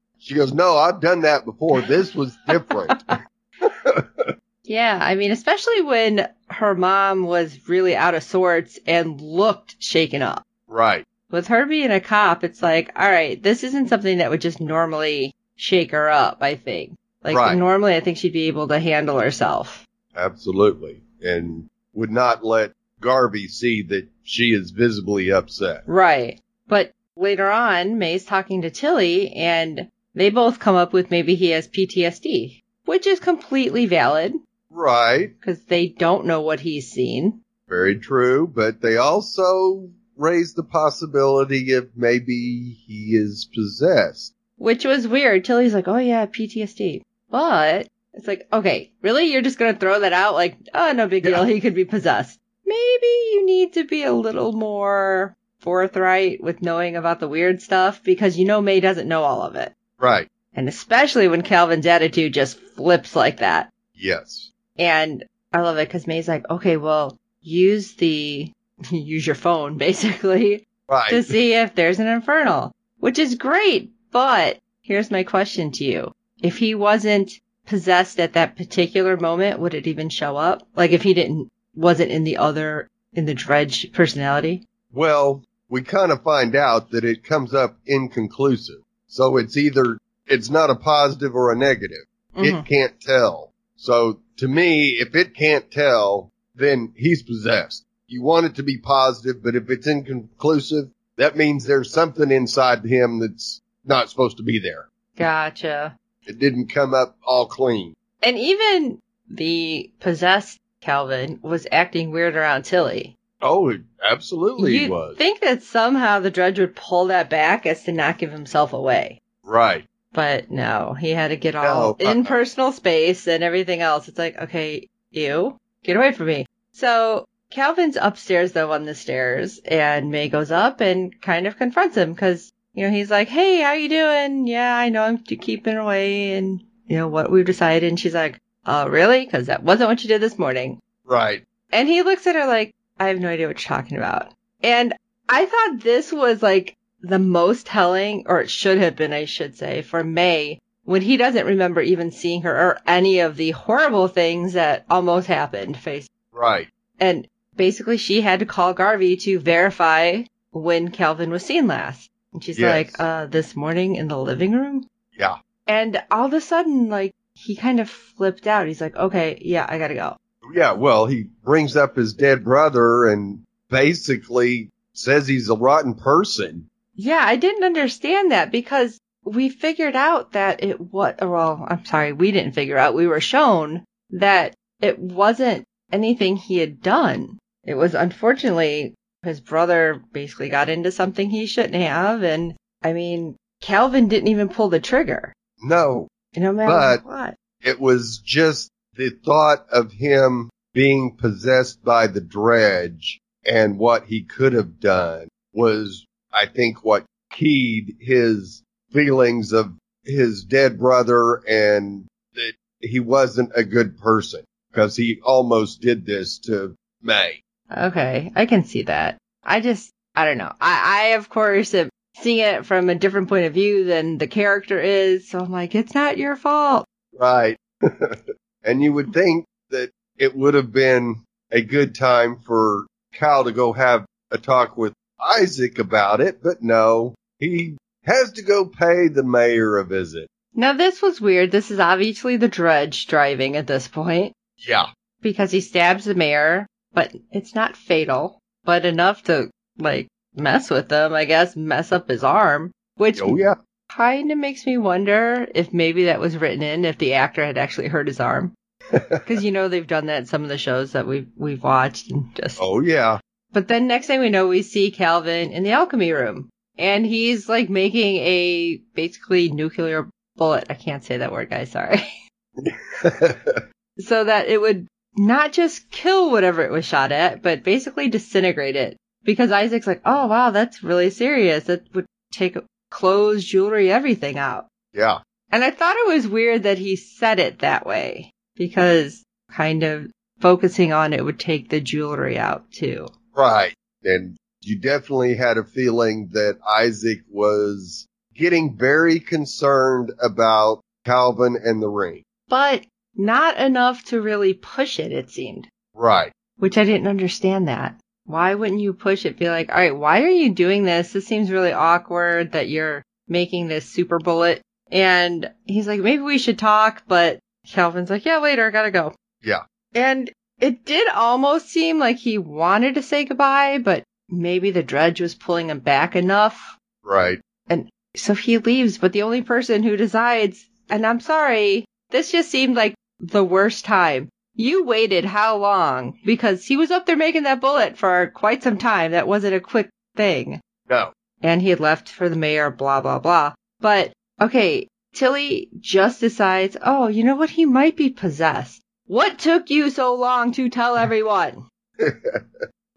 she 0.19 0.35
goes, 0.35 0.53
no, 0.53 0.77
I've 0.77 1.01
done 1.01 1.23
that 1.23 1.45
before. 1.45 1.81
This 1.81 2.15
was 2.15 2.37
different. 2.47 3.03
yeah. 4.65 4.99
I 5.01 5.15
mean, 5.15 5.31
especially 5.31 5.83
when 5.83 6.29
her 6.49 6.75
mom 6.75 7.25
was 7.25 7.69
really 7.69 7.97
out 7.97 8.15
of 8.15 8.23
sorts 8.23 8.79
and 8.87 9.21
looked 9.21 9.77
shaken 9.79 10.23
up. 10.23 10.47
right. 10.67 11.05
With 11.29 11.49
her 11.49 11.67
being 11.67 11.91
a 11.91 11.99
cop, 12.01 12.45
it's 12.45 12.63
like, 12.63 12.93
all 12.95 13.11
right, 13.11 13.43
this 13.43 13.65
isn't 13.65 13.89
something 13.89 14.19
that 14.19 14.31
would 14.31 14.41
just 14.41 14.61
normally 14.61 15.35
shake 15.57 15.91
her 15.91 16.09
up, 16.09 16.39
I 16.41 16.55
think. 16.55 16.97
Like 17.25 17.35
Right. 17.37 17.59
normally 17.59 17.97
I 17.97 18.01
think 18.01 18.17
she'd 18.19 18.33
be 18.33 18.47
able 18.47 18.69
to 18.69 18.79
handle 18.79 19.19
herself. 19.19 19.85
Absolutely. 20.15 21.03
And 21.21 21.69
would 21.95 22.13
not 22.13 22.45
let 22.45 22.73
Garvey 23.01 23.49
see 23.49 23.83
that 23.83 24.07
she 24.23 24.53
is 24.53 24.71
visibly 24.71 25.33
upset. 25.33 25.83
Right. 25.87 26.41
But 26.69 26.93
later 27.17 27.51
on, 27.51 27.99
May's 27.99 28.25
talking 28.25 28.63
to 28.63 28.71
Tilly 28.71 29.33
and 29.33 29.89
they 30.15 30.31
both 30.31 30.59
come 30.59 30.77
up 30.77 30.93
with 30.93 31.11
maybe 31.11 31.35
he 31.35 31.51
has 31.51 31.69
PTSD, 31.69 32.63
which 32.85 33.07
is 33.07 33.21
completely 33.21 33.87
valid 33.87 34.35
Right. 34.71 35.29
because 35.39 35.63
they 35.65 35.89
don't 35.89 36.27
know 36.27 36.41
what 36.43 36.61
he's 36.61 36.91
seen. 36.91 37.43
Very 37.69 37.99
true. 37.99 38.47
But 38.53 38.81
they 38.81 38.97
also 38.97 39.91
raise 40.17 40.55
the 40.55 40.63
possibility 40.63 41.73
of 41.75 41.91
maybe 41.97 42.77
he 42.87 43.17
is 43.17 43.49
possessed. 43.55 44.35
Which 44.59 44.85
was 44.85 45.07
weird. 45.07 45.45
Tilly's 45.45 45.75
like, 45.75 45.89
oh 45.89 45.99
yeah, 45.99 46.27
PTSD. 46.27 47.03
But 47.31 47.89
it's 48.15 48.27
like, 48.27 48.47
okay, 48.53 48.93
really? 49.03 49.27
You're 49.33 49.43
just 49.43 49.59
gonna 49.59 49.75
throw 49.77 50.01
that 50.01 50.13
out 50.15 50.35
like, 50.35 50.57
oh, 50.73 50.93
no 50.93 51.07
big 51.07 51.25
deal. 51.25 51.47
Yeah. 51.47 51.53
He 51.53 51.61
could 51.61 51.75
be 51.75 51.85
possessed. 51.85 52.39
Maybe 52.65 53.07
you 53.33 53.47
need 53.47 53.75
to 53.75 53.85
be 53.85 54.03
a 54.05 54.13
little 54.13 54.53
more 54.53 55.37
forthright 55.67 56.41
with 56.41 56.63
knowing 56.63 56.95
about 56.95 57.19
the 57.19 57.27
weird 57.27 57.61
stuff 57.61 58.01
because 58.05 58.39
you 58.39 58.45
know 58.45 58.61
May 58.63 58.79
doesn't 58.79 59.09
know 59.09 59.25
all 59.25 59.43
of 59.43 59.57
it. 59.57 59.75
Right. 59.99 60.29
And 60.55 60.69
especially 60.69 61.27
when 61.27 61.43
Calvin's 61.43 61.87
attitude 61.87 62.33
just 62.35 62.61
flips 62.61 63.17
like 63.17 63.39
that. 63.39 63.73
Yes. 63.93 64.53
And 64.79 65.25
I 65.53 65.63
love 65.63 65.77
it 65.79 65.89
because 65.89 66.07
May's 66.07 66.29
like, 66.29 66.49
okay, 66.49 66.77
well, 66.77 67.19
use 67.43 67.95
the, 67.95 68.53
use 68.91 69.27
your 69.27 69.35
phone 69.35 69.77
basically 69.89 70.69
Right. 70.89 71.11
to 71.11 71.25
see 71.25 71.53
if 71.55 71.75
there's 71.75 71.99
an 71.99 72.07
infernal, 72.07 72.73
which 73.01 73.19
is 73.19 73.35
great. 73.35 73.91
But 74.13 74.59
here's 74.83 75.11
my 75.11 75.25
question 75.25 75.73
to 75.73 75.85
you. 75.85 76.15
If 76.41 76.59
he 76.59 76.77
wasn't 76.77 77.33
possessed 77.67 78.21
at 78.21 78.35
that 78.35 78.55
particular 78.57 79.17
moment, 79.17 79.59
would 79.59 79.75
it 79.75 79.89
even 79.89 80.11
show 80.11 80.37
up? 80.37 80.63
Like 80.77 80.93
if 80.93 81.03
he 81.03 81.13
didn't, 81.13 81.51
wasn't 81.75 82.13
in 82.13 82.23
the 82.23 82.37
other, 82.37 82.89
in 83.15 83.25
the 83.25 83.35
dredge 83.35 83.93
personality? 83.93 84.65
Well, 84.93 85.43
we 85.69 85.83
kind 85.83 86.13
of 86.13 86.23
find 86.23 86.55
out 86.55 86.91
that 86.91 87.05
it 87.05 87.25
comes 87.25 87.55
up 87.55 87.77
inconclusive. 87.87 88.83
So 89.09 89.37
it's 89.37 89.57
either, 89.57 89.99
it's 90.27 90.51
not 90.51 90.71
a 90.71 90.77
positive 90.77 91.35
or 91.35 91.53
a 91.53 91.57
negative. 91.57 92.05
Mhm. 92.37 92.45
It 92.45 92.67
can't 92.67 93.01
tell. 93.01 93.53
So 93.77 94.21
to 94.39 94.49
me, 94.49 94.91
if 94.91 95.15
it 95.15 95.35
can't 95.35 95.71
tell, 95.71 96.33
then 96.55 96.93
he's 96.97 97.23
possessed. 97.23 97.85
You 98.07 98.23
want 98.23 98.47
it 98.47 98.55
to 98.57 98.63
be 98.63 98.79
positive, 98.79 99.43
but 99.43 99.57
if 99.57 99.69
it's 99.71 99.87
inconclusive, 99.87 100.91
that 101.17 101.37
means 101.37 101.65
there's 101.65 101.93
something 101.93 102.31
inside 102.31 102.85
him 102.85 103.19
that's 103.19 103.61
not 103.85 104.11
supposed 104.11 104.37
to 104.37 104.43
be 104.43 104.59
there. 104.59 104.89
Gotcha. 105.17 105.99
It 106.27 106.39
didn't 106.39 106.69
come 106.69 106.95
up 106.95 107.17
all 107.25 107.47
clean. 107.47 107.95
And 108.23 108.39
even 108.39 109.01
the 109.29 109.91
possessed 110.01 110.59
Calvin 110.81 111.41
was 111.43 111.67
acting 111.73 112.11
weird 112.11 112.37
around 112.37 112.65
Tilly. 112.65 113.17
Oh, 113.43 113.69
it 113.69 113.83
absolutely 114.03 114.79
You'd 114.79 114.91
was. 114.91 115.17
think 115.17 115.41
that 115.41 115.63
somehow 115.63 116.21
the 116.21 116.31
dredge 116.31 116.59
would 116.59 116.75
pull 116.77 117.07
that 117.07 117.29
back 117.31 117.67
as 117.67 117.85
to 117.85 117.93
not 117.93 118.19
give 118.19 118.31
himself 118.33 118.73
away. 118.73 119.21
right. 119.43 119.85
But 120.13 120.51
no, 120.51 120.95
he 120.99 121.11
had 121.11 121.29
to 121.29 121.37
get 121.37 121.55
all 121.55 121.65
No, 121.99 122.07
uh-uh. 122.07 122.11
in 122.11 122.25
personal 122.25 122.73
space 122.73 123.27
and 123.29 123.45
everything 123.45 123.83
else. 123.83 124.09
It's 124.09 124.17
like, 124.19 124.39
okay, 124.39 124.89
you 125.11 125.59
get 125.85 125.97
away 125.99 126.13
from 126.13 126.29
me. 126.29 126.47
So 126.73 127.29
Calvin's 127.51 127.99
upstairs 128.01 128.53
though 128.53 128.73
on 128.73 128.85
the 128.87 128.95
stairs 128.95 129.59
and 129.63 130.11
May 130.11 130.31
goes 130.31 130.51
up 130.51 130.81
and 130.81 131.21
kind 131.21 131.47
of 131.47 131.59
confronts 131.59 131.99
him 131.99 132.15
because, 132.15 132.51
you 132.73 132.85
know, 132.87 132.91
he's 132.91 133.11
like, 133.11 133.29
Hey, 133.29 133.61
how 133.61 133.73
you 133.75 133.91
doing? 133.91 134.47
Yeah, 134.47 134.75
I 134.75 134.89
know 134.89 135.03
I'm 135.03 135.19
keeping 135.19 135.77
away 135.77 136.33
and, 136.33 136.63
you 136.87 136.97
know, 136.97 137.09
what 137.09 137.31
we've 137.31 137.45
decided. 137.45 137.87
And 137.91 138.01
she's 138.01 138.15
like, 138.15 138.41
Oh, 138.65 138.89
really? 138.89 139.27
Cause 139.27 139.49
that 139.49 139.63
wasn't 139.63 139.91
what 139.91 140.03
you 140.03 140.09
did 140.09 140.23
this 140.23 140.39
morning. 140.39 140.81
Right. 141.05 141.45
And 141.71 141.89
he 141.89 142.03
looks 142.03 142.27
at 142.27 142.37
her 142.37 142.47
like, 142.47 142.75
I 142.99 143.09
have 143.09 143.21
no 143.21 143.29
idea 143.29 143.47
what 143.47 143.59
you're 143.61 143.77
talking 143.77 143.99
about. 143.99 144.33
And 144.63 144.95
I 145.29 145.47
thought 145.47 145.81
this 145.81 146.13
was 146.13 146.43
like 146.43 146.77
the 147.03 147.19
most 147.19 147.67
telling, 147.67 148.25
or 148.27 148.41
it 148.41 148.51
should 148.51 148.79
have 148.79 148.97
been, 148.97 149.13
I 149.13 149.27
should 149.27 149.57
say, 149.57 149.83
for 149.83 150.03
May 150.03 150.61
when 150.85 151.03
he 151.03 151.17
doesn't 151.17 151.47
remember 151.47 151.81
even 151.81 152.11
seeing 152.11 152.43
her 152.43 152.55
or 152.57 152.79
any 152.87 153.21
of 153.21 153.37
the 153.37 153.51
horrible 153.51 154.09
things 154.09 154.55
that 154.55 154.85
almost 154.89 155.27
happened 155.27 155.77
face. 155.77 156.09
Right. 156.33 156.69
And 157.01 157.27
basically 157.57 157.97
she 157.97 158.21
had 158.21 158.39
to 158.41 158.47
call 158.47 158.73
Garvey 158.73 159.17
to 159.19 159.39
verify 159.41 160.23
when 160.53 160.91
Calvin 160.91 161.31
was 161.31 161.45
seen 161.45 161.67
last. 161.67 162.11
And 162.33 162.43
she's 162.43 162.59
Yes. 162.59 162.71
like, 162.71 163.01
uh, 163.01 163.27
this 163.27 163.57
morning 163.57 163.97
in 163.97 164.09
the 164.09 164.19
living 164.19 164.53
room? 164.53 164.89
Yeah. 165.19 165.39
And 165.67 166.03
all 166.11 166.27
of 166.27 166.33
a 166.33 166.41
sudden, 166.41 166.89
like, 166.89 167.15
he 167.35 167.57
kind 167.57 167.81
of 167.81 167.91
flipped 167.91 168.47
out. 168.47 168.67
He's 168.67 168.81
like, 168.81 168.97
okay, 168.97 169.39
yeah, 169.43 169.67
I 169.69 169.79
gotta 169.79 169.95
go. 169.95 170.17
Yeah. 170.55 170.73
Well, 170.73 171.07
he 171.07 171.25
brings 171.45 171.77
up 171.77 171.97
his 171.97 172.15
dead 172.15 172.45
brother 172.45 173.07
and 173.07 173.45
basically 173.69 174.71
says 174.93 175.27
he's 175.27 175.49
a 175.51 175.57
rotten 175.57 175.95
person. 175.95 176.69
Yeah, 176.95 177.23
I 177.23 177.37
didn't 177.37 177.65
understand 177.65 178.33
that 178.33 178.51
because 178.51 178.99
we 179.25 179.49
figured 179.49 179.97
out 179.97 180.33
that 180.33 180.63
it 180.63 180.81
what 180.81 181.21
well, 181.21 181.65
I'm 181.69 181.85
sorry, 181.85 182.13
we 182.13 182.31
didn't 182.33 182.53
figure 182.55 182.79
out. 182.79 182.95
We 182.95 183.07
were 183.07 183.21
shown 183.21 183.85
that 184.11 184.55
it 184.81 184.99
wasn't 184.99 185.65
anything 185.93 186.37
he 186.37 186.59
had 186.59 186.81
done. 186.81 187.39
It 187.65 187.75
was 187.75 187.95
unfortunately 187.95 188.95
his 189.23 189.41
brother 189.41 190.03
basically 190.13 190.49
got 190.49 190.69
into 190.69 190.93
something 190.93 191.29
he 191.29 191.47
shouldn't 191.47 191.75
have 191.75 192.23
and 192.23 192.55
I 192.83 192.93
mean, 192.93 193.37
Calvin 193.61 194.09
didn't 194.09 194.29
even 194.29 194.49
pull 194.49 194.69
the 194.69 194.81
trigger. 194.81 195.33
No, 195.63 196.09
No 196.37 196.53
matter 196.53 197.03
But- 197.03 197.05
what. 197.05 197.35
it 197.63 197.81
was 197.81 198.19
just 198.25 198.71
the 198.97 199.11
thought 199.11 199.67
of 199.71 199.93
him 199.93 200.51
being 200.73 201.17
possessed 201.17 201.83
by 201.85 202.07
the 202.07 202.21
dredge 202.21 203.21
and 203.45 203.79
what 203.79 204.05
he 204.05 204.23
could 204.23 204.53
have 204.53 204.81
done 204.81 205.29
was, 205.53 206.05
I 206.33 206.47
think, 206.47 206.85
what 206.85 207.07
keyed 207.31 207.97
his 208.01 208.63
feelings 208.93 209.53
of 209.53 209.73
his 210.05 210.45
dead 210.45 210.79
brother 210.79 211.43
and 211.49 212.07
that 212.35 212.53
he 212.81 213.01
wasn't 213.01 213.53
a 213.55 213.65
good 213.65 213.99
person 213.99 214.45
because 214.71 214.97
he 214.97 215.21
almost 215.23 215.81
did 215.81 216.05
this 216.05 216.39
to 216.41 216.75
May. 217.03 217.41
Okay, 217.75 218.33
I 218.35 218.47
can 218.47 218.65
see 218.65 218.83
that. 218.83 219.19
I 219.43 219.61
just, 219.61 219.91
I 220.15 220.25
don't 220.25 220.39
know. 220.39 220.53
I, 220.61 221.05
I 221.05 221.07
of 221.17 221.29
course 221.29 221.75
am 221.75 221.89
seeing 222.17 222.39
it 222.39 222.67
from 222.67 222.89
a 222.89 222.95
different 222.95 223.29
point 223.29 223.47
of 223.47 223.55
view 223.55 223.85
than 223.85 224.19
the 224.19 224.27
character 224.27 224.81
is, 224.81 225.29
so 225.29 225.41
I'm 225.41 225.51
like, 225.51 225.75
it's 225.75 225.95
not 225.95 226.19
your 226.19 226.37
fault. 226.37 226.85
Right. 227.19 227.57
and 228.67 228.83
you 228.83 228.93
would 228.93 229.13
think 229.15 229.45
that 229.71 229.91
it 230.19 230.37
would 230.37 230.55
have 230.55 230.73
been 230.73 231.23
a 231.51 231.63
good 231.63 231.95
time 231.95 232.37
for 232.37 232.87
Cal 233.15 233.45
to 233.45 233.53
go 233.53 233.73
have 233.73 234.05
a 234.31 234.39
talk 234.39 234.77
with 234.77 234.93
Isaac 235.23 235.79
about 235.79 236.21
it, 236.21 236.43
but 236.43 236.63
no, 236.63 237.15
he 237.39 237.77
has 238.05 238.33
to 238.33 238.43
go 238.43 238.67
pay 238.67 239.09
the 239.09 239.23
mayor 239.23 239.79
a 239.79 239.85
visit. 239.85 240.27
Now 240.55 240.73
this 240.73 241.01
was 241.01 241.21
weird. 241.21 241.51
This 241.51 241.71
is 241.71 241.79
obviously 241.79 242.37
the 242.37 242.49
dredge 242.49 243.07
driving 243.07 243.57
at 243.57 243.67
this 243.67 243.89
point 243.89 244.33
Yeah. 244.67 244.87
because 245.23 245.51
he 245.51 245.61
stabs 245.61 246.05
the 246.05 246.15
mayor, 246.15 246.67
but 246.93 247.15
it's 247.31 247.55
not 247.55 247.77
fatal, 247.77 248.39
but 248.65 248.85
enough 248.85 249.23
to 249.25 249.51
like 249.79 250.09
mess 250.35 250.71
with 250.71 250.91
him, 250.91 251.13
I 251.13 251.25
guess, 251.25 251.57
mess 251.57 251.93
up 251.93 252.09
his 252.09 252.25
arm, 252.25 252.73
which 252.97 253.21
Oh 253.23 253.37
yeah. 253.37 253.55
Kind 253.97 254.31
of 254.31 254.39
makes 254.39 254.67
me 254.67 254.77
wonder 254.77 255.47
if 255.55 255.73
maybe 255.73 256.05
that 256.05 256.21
was 256.21 256.37
written 256.37 256.63
in 256.63 256.85
if 256.85 256.99
the 256.99 257.15
actor 257.15 257.45
had 257.45 257.59
actually 257.59 257.89
hurt 257.89 258.07
his 258.07 258.21
arm. 258.21 258.53
Because 258.91 259.43
you 259.43 259.51
know 259.51 259.67
they've 259.67 259.87
done 259.87 260.07
that 260.07 260.19
in 260.19 260.27
some 260.27 260.45
of 260.45 260.49
the 260.49 260.59
shows 260.59 260.93
that 260.93 261.09
we've 261.09 261.29
we've 261.37 261.63
watched 261.63 262.11
and 262.13 262.33
just. 262.37 262.59
Oh 262.61 262.81
yeah. 262.81 263.19
But 263.53 263.67
then 263.67 263.89
next 263.89 264.07
thing 264.07 264.21
we 264.21 264.31
know, 264.31 264.47
we 264.47 264.63
see 264.63 264.93
Calvin 264.93 265.51
in 265.51 265.65
the 265.65 265.73
alchemy 265.73 266.13
room, 266.13 266.51
and 266.79 267.05
he's 267.05 267.49
like 267.49 267.69
making 267.69 268.19
a 268.19 268.77
basically 268.95 269.51
nuclear 269.51 270.09
bullet. 270.37 270.67
I 270.71 270.75
can't 270.75 271.03
say 271.03 271.17
that 271.17 271.33
word, 271.33 271.51
guys. 271.51 271.73
Sorry. 271.73 272.07
so 273.99 274.25
that 274.25 274.47
it 274.47 274.61
would 274.61 274.87
not 275.17 275.53
just 275.53 275.91
kill 275.91 276.31
whatever 276.31 276.63
it 276.63 276.71
was 276.71 276.85
shot 276.85 277.11
at, 277.11 277.43
but 277.43 277.65
basically 277.65 278.09
disintegrate 278.09 278.77
it. 278.77 278.97
Because 279.25 279.51
Isaac's 279.51 279.89
like, 279.89 280.03
oh 280.05 280.29
wow, 280.29 280.51
that's 280.51 280.85
really 280.85 281.11
serious. 281.11 281.65
That 281.65 281.93
would 281.93 282.07
take 282.33 282.57
clothes, 282.97 283.45
jewelry, 283.45 283.93
everything 283.93 284.39
out. 284.39 284.69
Yeah. 284.95 285.19
And 285.51 285.63
I 285.63 285.71
thought 285.71 285.97
it 285.97 286.15
was 286.15 286.27
weird 286.27 286.63
that 286.63 286.79
he 286.79 286.97
said 286.97 287.39
it 287.39 287.59
that 287.59 287.87
way 287.87 288.31
because 288.57 289.23
kind 289.53 289.83
of 289.83 290.11
focusing 290.41 290.95
on 290.95 291.13
it 291.13 291.23
would 291.23 291.39
take 291.39 291.69
the 291.69 291.81
jewelry 291.81 292.39
out 292.39 292.71
too. 292.73 293.07
Right. 293.35 293.75
And 294.03 294.39
you 294.63 294.81
definitely 294.81 295.37
had 295.37 295.59
a 295.59 295.65
feeling 295.65 296.31
that 296.33 296.59
Isaac 296.67 297.19
was 297.31 298.07
getting 298.35 298.79
very 298.79 299.21
concerned 299.21 300.13
about 300.23 300.81
Calvin 301.05 301.57
and 301.63 301.83
the 301.83 301.91
ring. 301.91 302.23
But 302.49 302.87
not 303.15 303.59
enough 303.59 304.05
to 304.05 304.23
really 304.23 304.55
push 304.55 304.99
it, 304.99 305.13
it 305.13 305.31
seemed. 305.31 305.69
Right. 305.95 306.33
Which 306.57 306.79
I 306.79 306.85
didn't 306.85 307.09
understand 307.09 307.69
that. 307.69 308.01
Why 308.27 308.55
wouldn't 308.55 308.81
you 308.81 308.93
push 308.93 309.25
it? 309.25 309.39
Be 309.39 309.49
like, 309.49 309.71
all 309.71 309.79
right, 309.79 309.97
why 309.97 310.23
are 310.23 310.29
you 310.29 310.53
doing 310.53 310.85
this? 310.85 311.13
This 311.13 311.27
seems 311.27 311.51
really 311.51 311.73
awkward 311.73 312.53
that 312.53 312.69
you're 312.69 313.03
making 313.29 313.69
this 313.69 313.87
super 313.87 314.19
bullet. 314.19 314.61
And 314.91 315.51
he's 315.65 315.87
like, 315.87 316.01
maybe 316.01 316.23
we 316.23 316.39
should 316.39 316.59
talk, 316.59 317.05
but 317.07 317.39
Calvin's 317.67 318.11
like, 318.11 318.25
yeah, 318.25 318.39
later, 318.39 318.67
I 318.67 318.71
gotta 318.71 318.91
go. 318.91 319.15
Yeah. 319.43 319.63
And 319.95 320.31
it 320.61 320.85
did 320.85 321.09
almost 321.09 321.69
seem 321.69 321.99
like 321.99 322.19
he 322.19 322.39
wanted 322.39 322.97
to 322.97 323.03
say 323.03 323.25
goodbye, 323.25 323.79
but 323.79 324.03
maybe 324.29 324.71
the 324.71 324.83
dredge 324.83 325.21
was 325.21 325.35
pulling 325.35 325.71
him 325.71 325.81
back 325.81 326.17
enough. 326.17 326.77
Right. 327.05 327.41
And 327.69 327.89
so 328.17 328.35
he 328.35 328.59
leaves, 328.59 328.99
but 328.99 329.13
the 329.13 329.23
only 329.23 329.43
person 329.43 329.83
who 329.83 329.97
decides, 329.97 330.65
and 330.89 331.07
I'm 331.07 331.21
sorry, 331.21 331.85
this 332.11 332.33
just 332.33 332.51
seemed 332.51 332.77
like 332.77 332.95
the 333.21 333.45
worst 333.45 333.85
time. 333.85 334.29
You 334.59 334.85
waited 334.85 335.25
how 335.27 335.59
long? 335.59 336.19
Because 336.25 336.65
he 336.65 336.77
was 336.79 336.91
up 336.91 337.05
there 337.05 337.17
making 337.17 337.43
that 337.43 337.61
bullet 337.61 337.99
for 337.99 338.33
quite 338.35 338.63
some 338.63 338.79
time. 338.79 339.13
That 339.13 339.29
wasn't 339.29 339.55
a 339.55 339.61
quick 339.61 339.91
thing. 340.17 340.61
No. 340.89 341.13
And 341.43 341.61
he 341.61 341.69
had 341.69 341.81
left 341.81 342.09
for 342.09 342.29
the 342.31 342.37
mayor, 342.37 342.71
blah, 342.71 343.03
blah, 343.03 343.19
blah. 343.19 343.53
But, 343.81 344.13
okay, 344.41 344.89
Tilly 345.15 345.69
just 345.79 346.21
decides, 346.21 346.77
oh, 346.81 347.09
you 347.09 347.23
know 347.23 347.37
what? 347.37 347.51
He 347.51 347.67
might 347.67 347.97
be 347.97 348.09
possessed. 348.09 348.81
What 349.07 349.39
took 349.39 349.69
you 349.69 349.91
so 349.91 350.15
long 350.15 350.53
to 350.53 350.71
tell 350.71 350.97
everyone? 351.05 351.69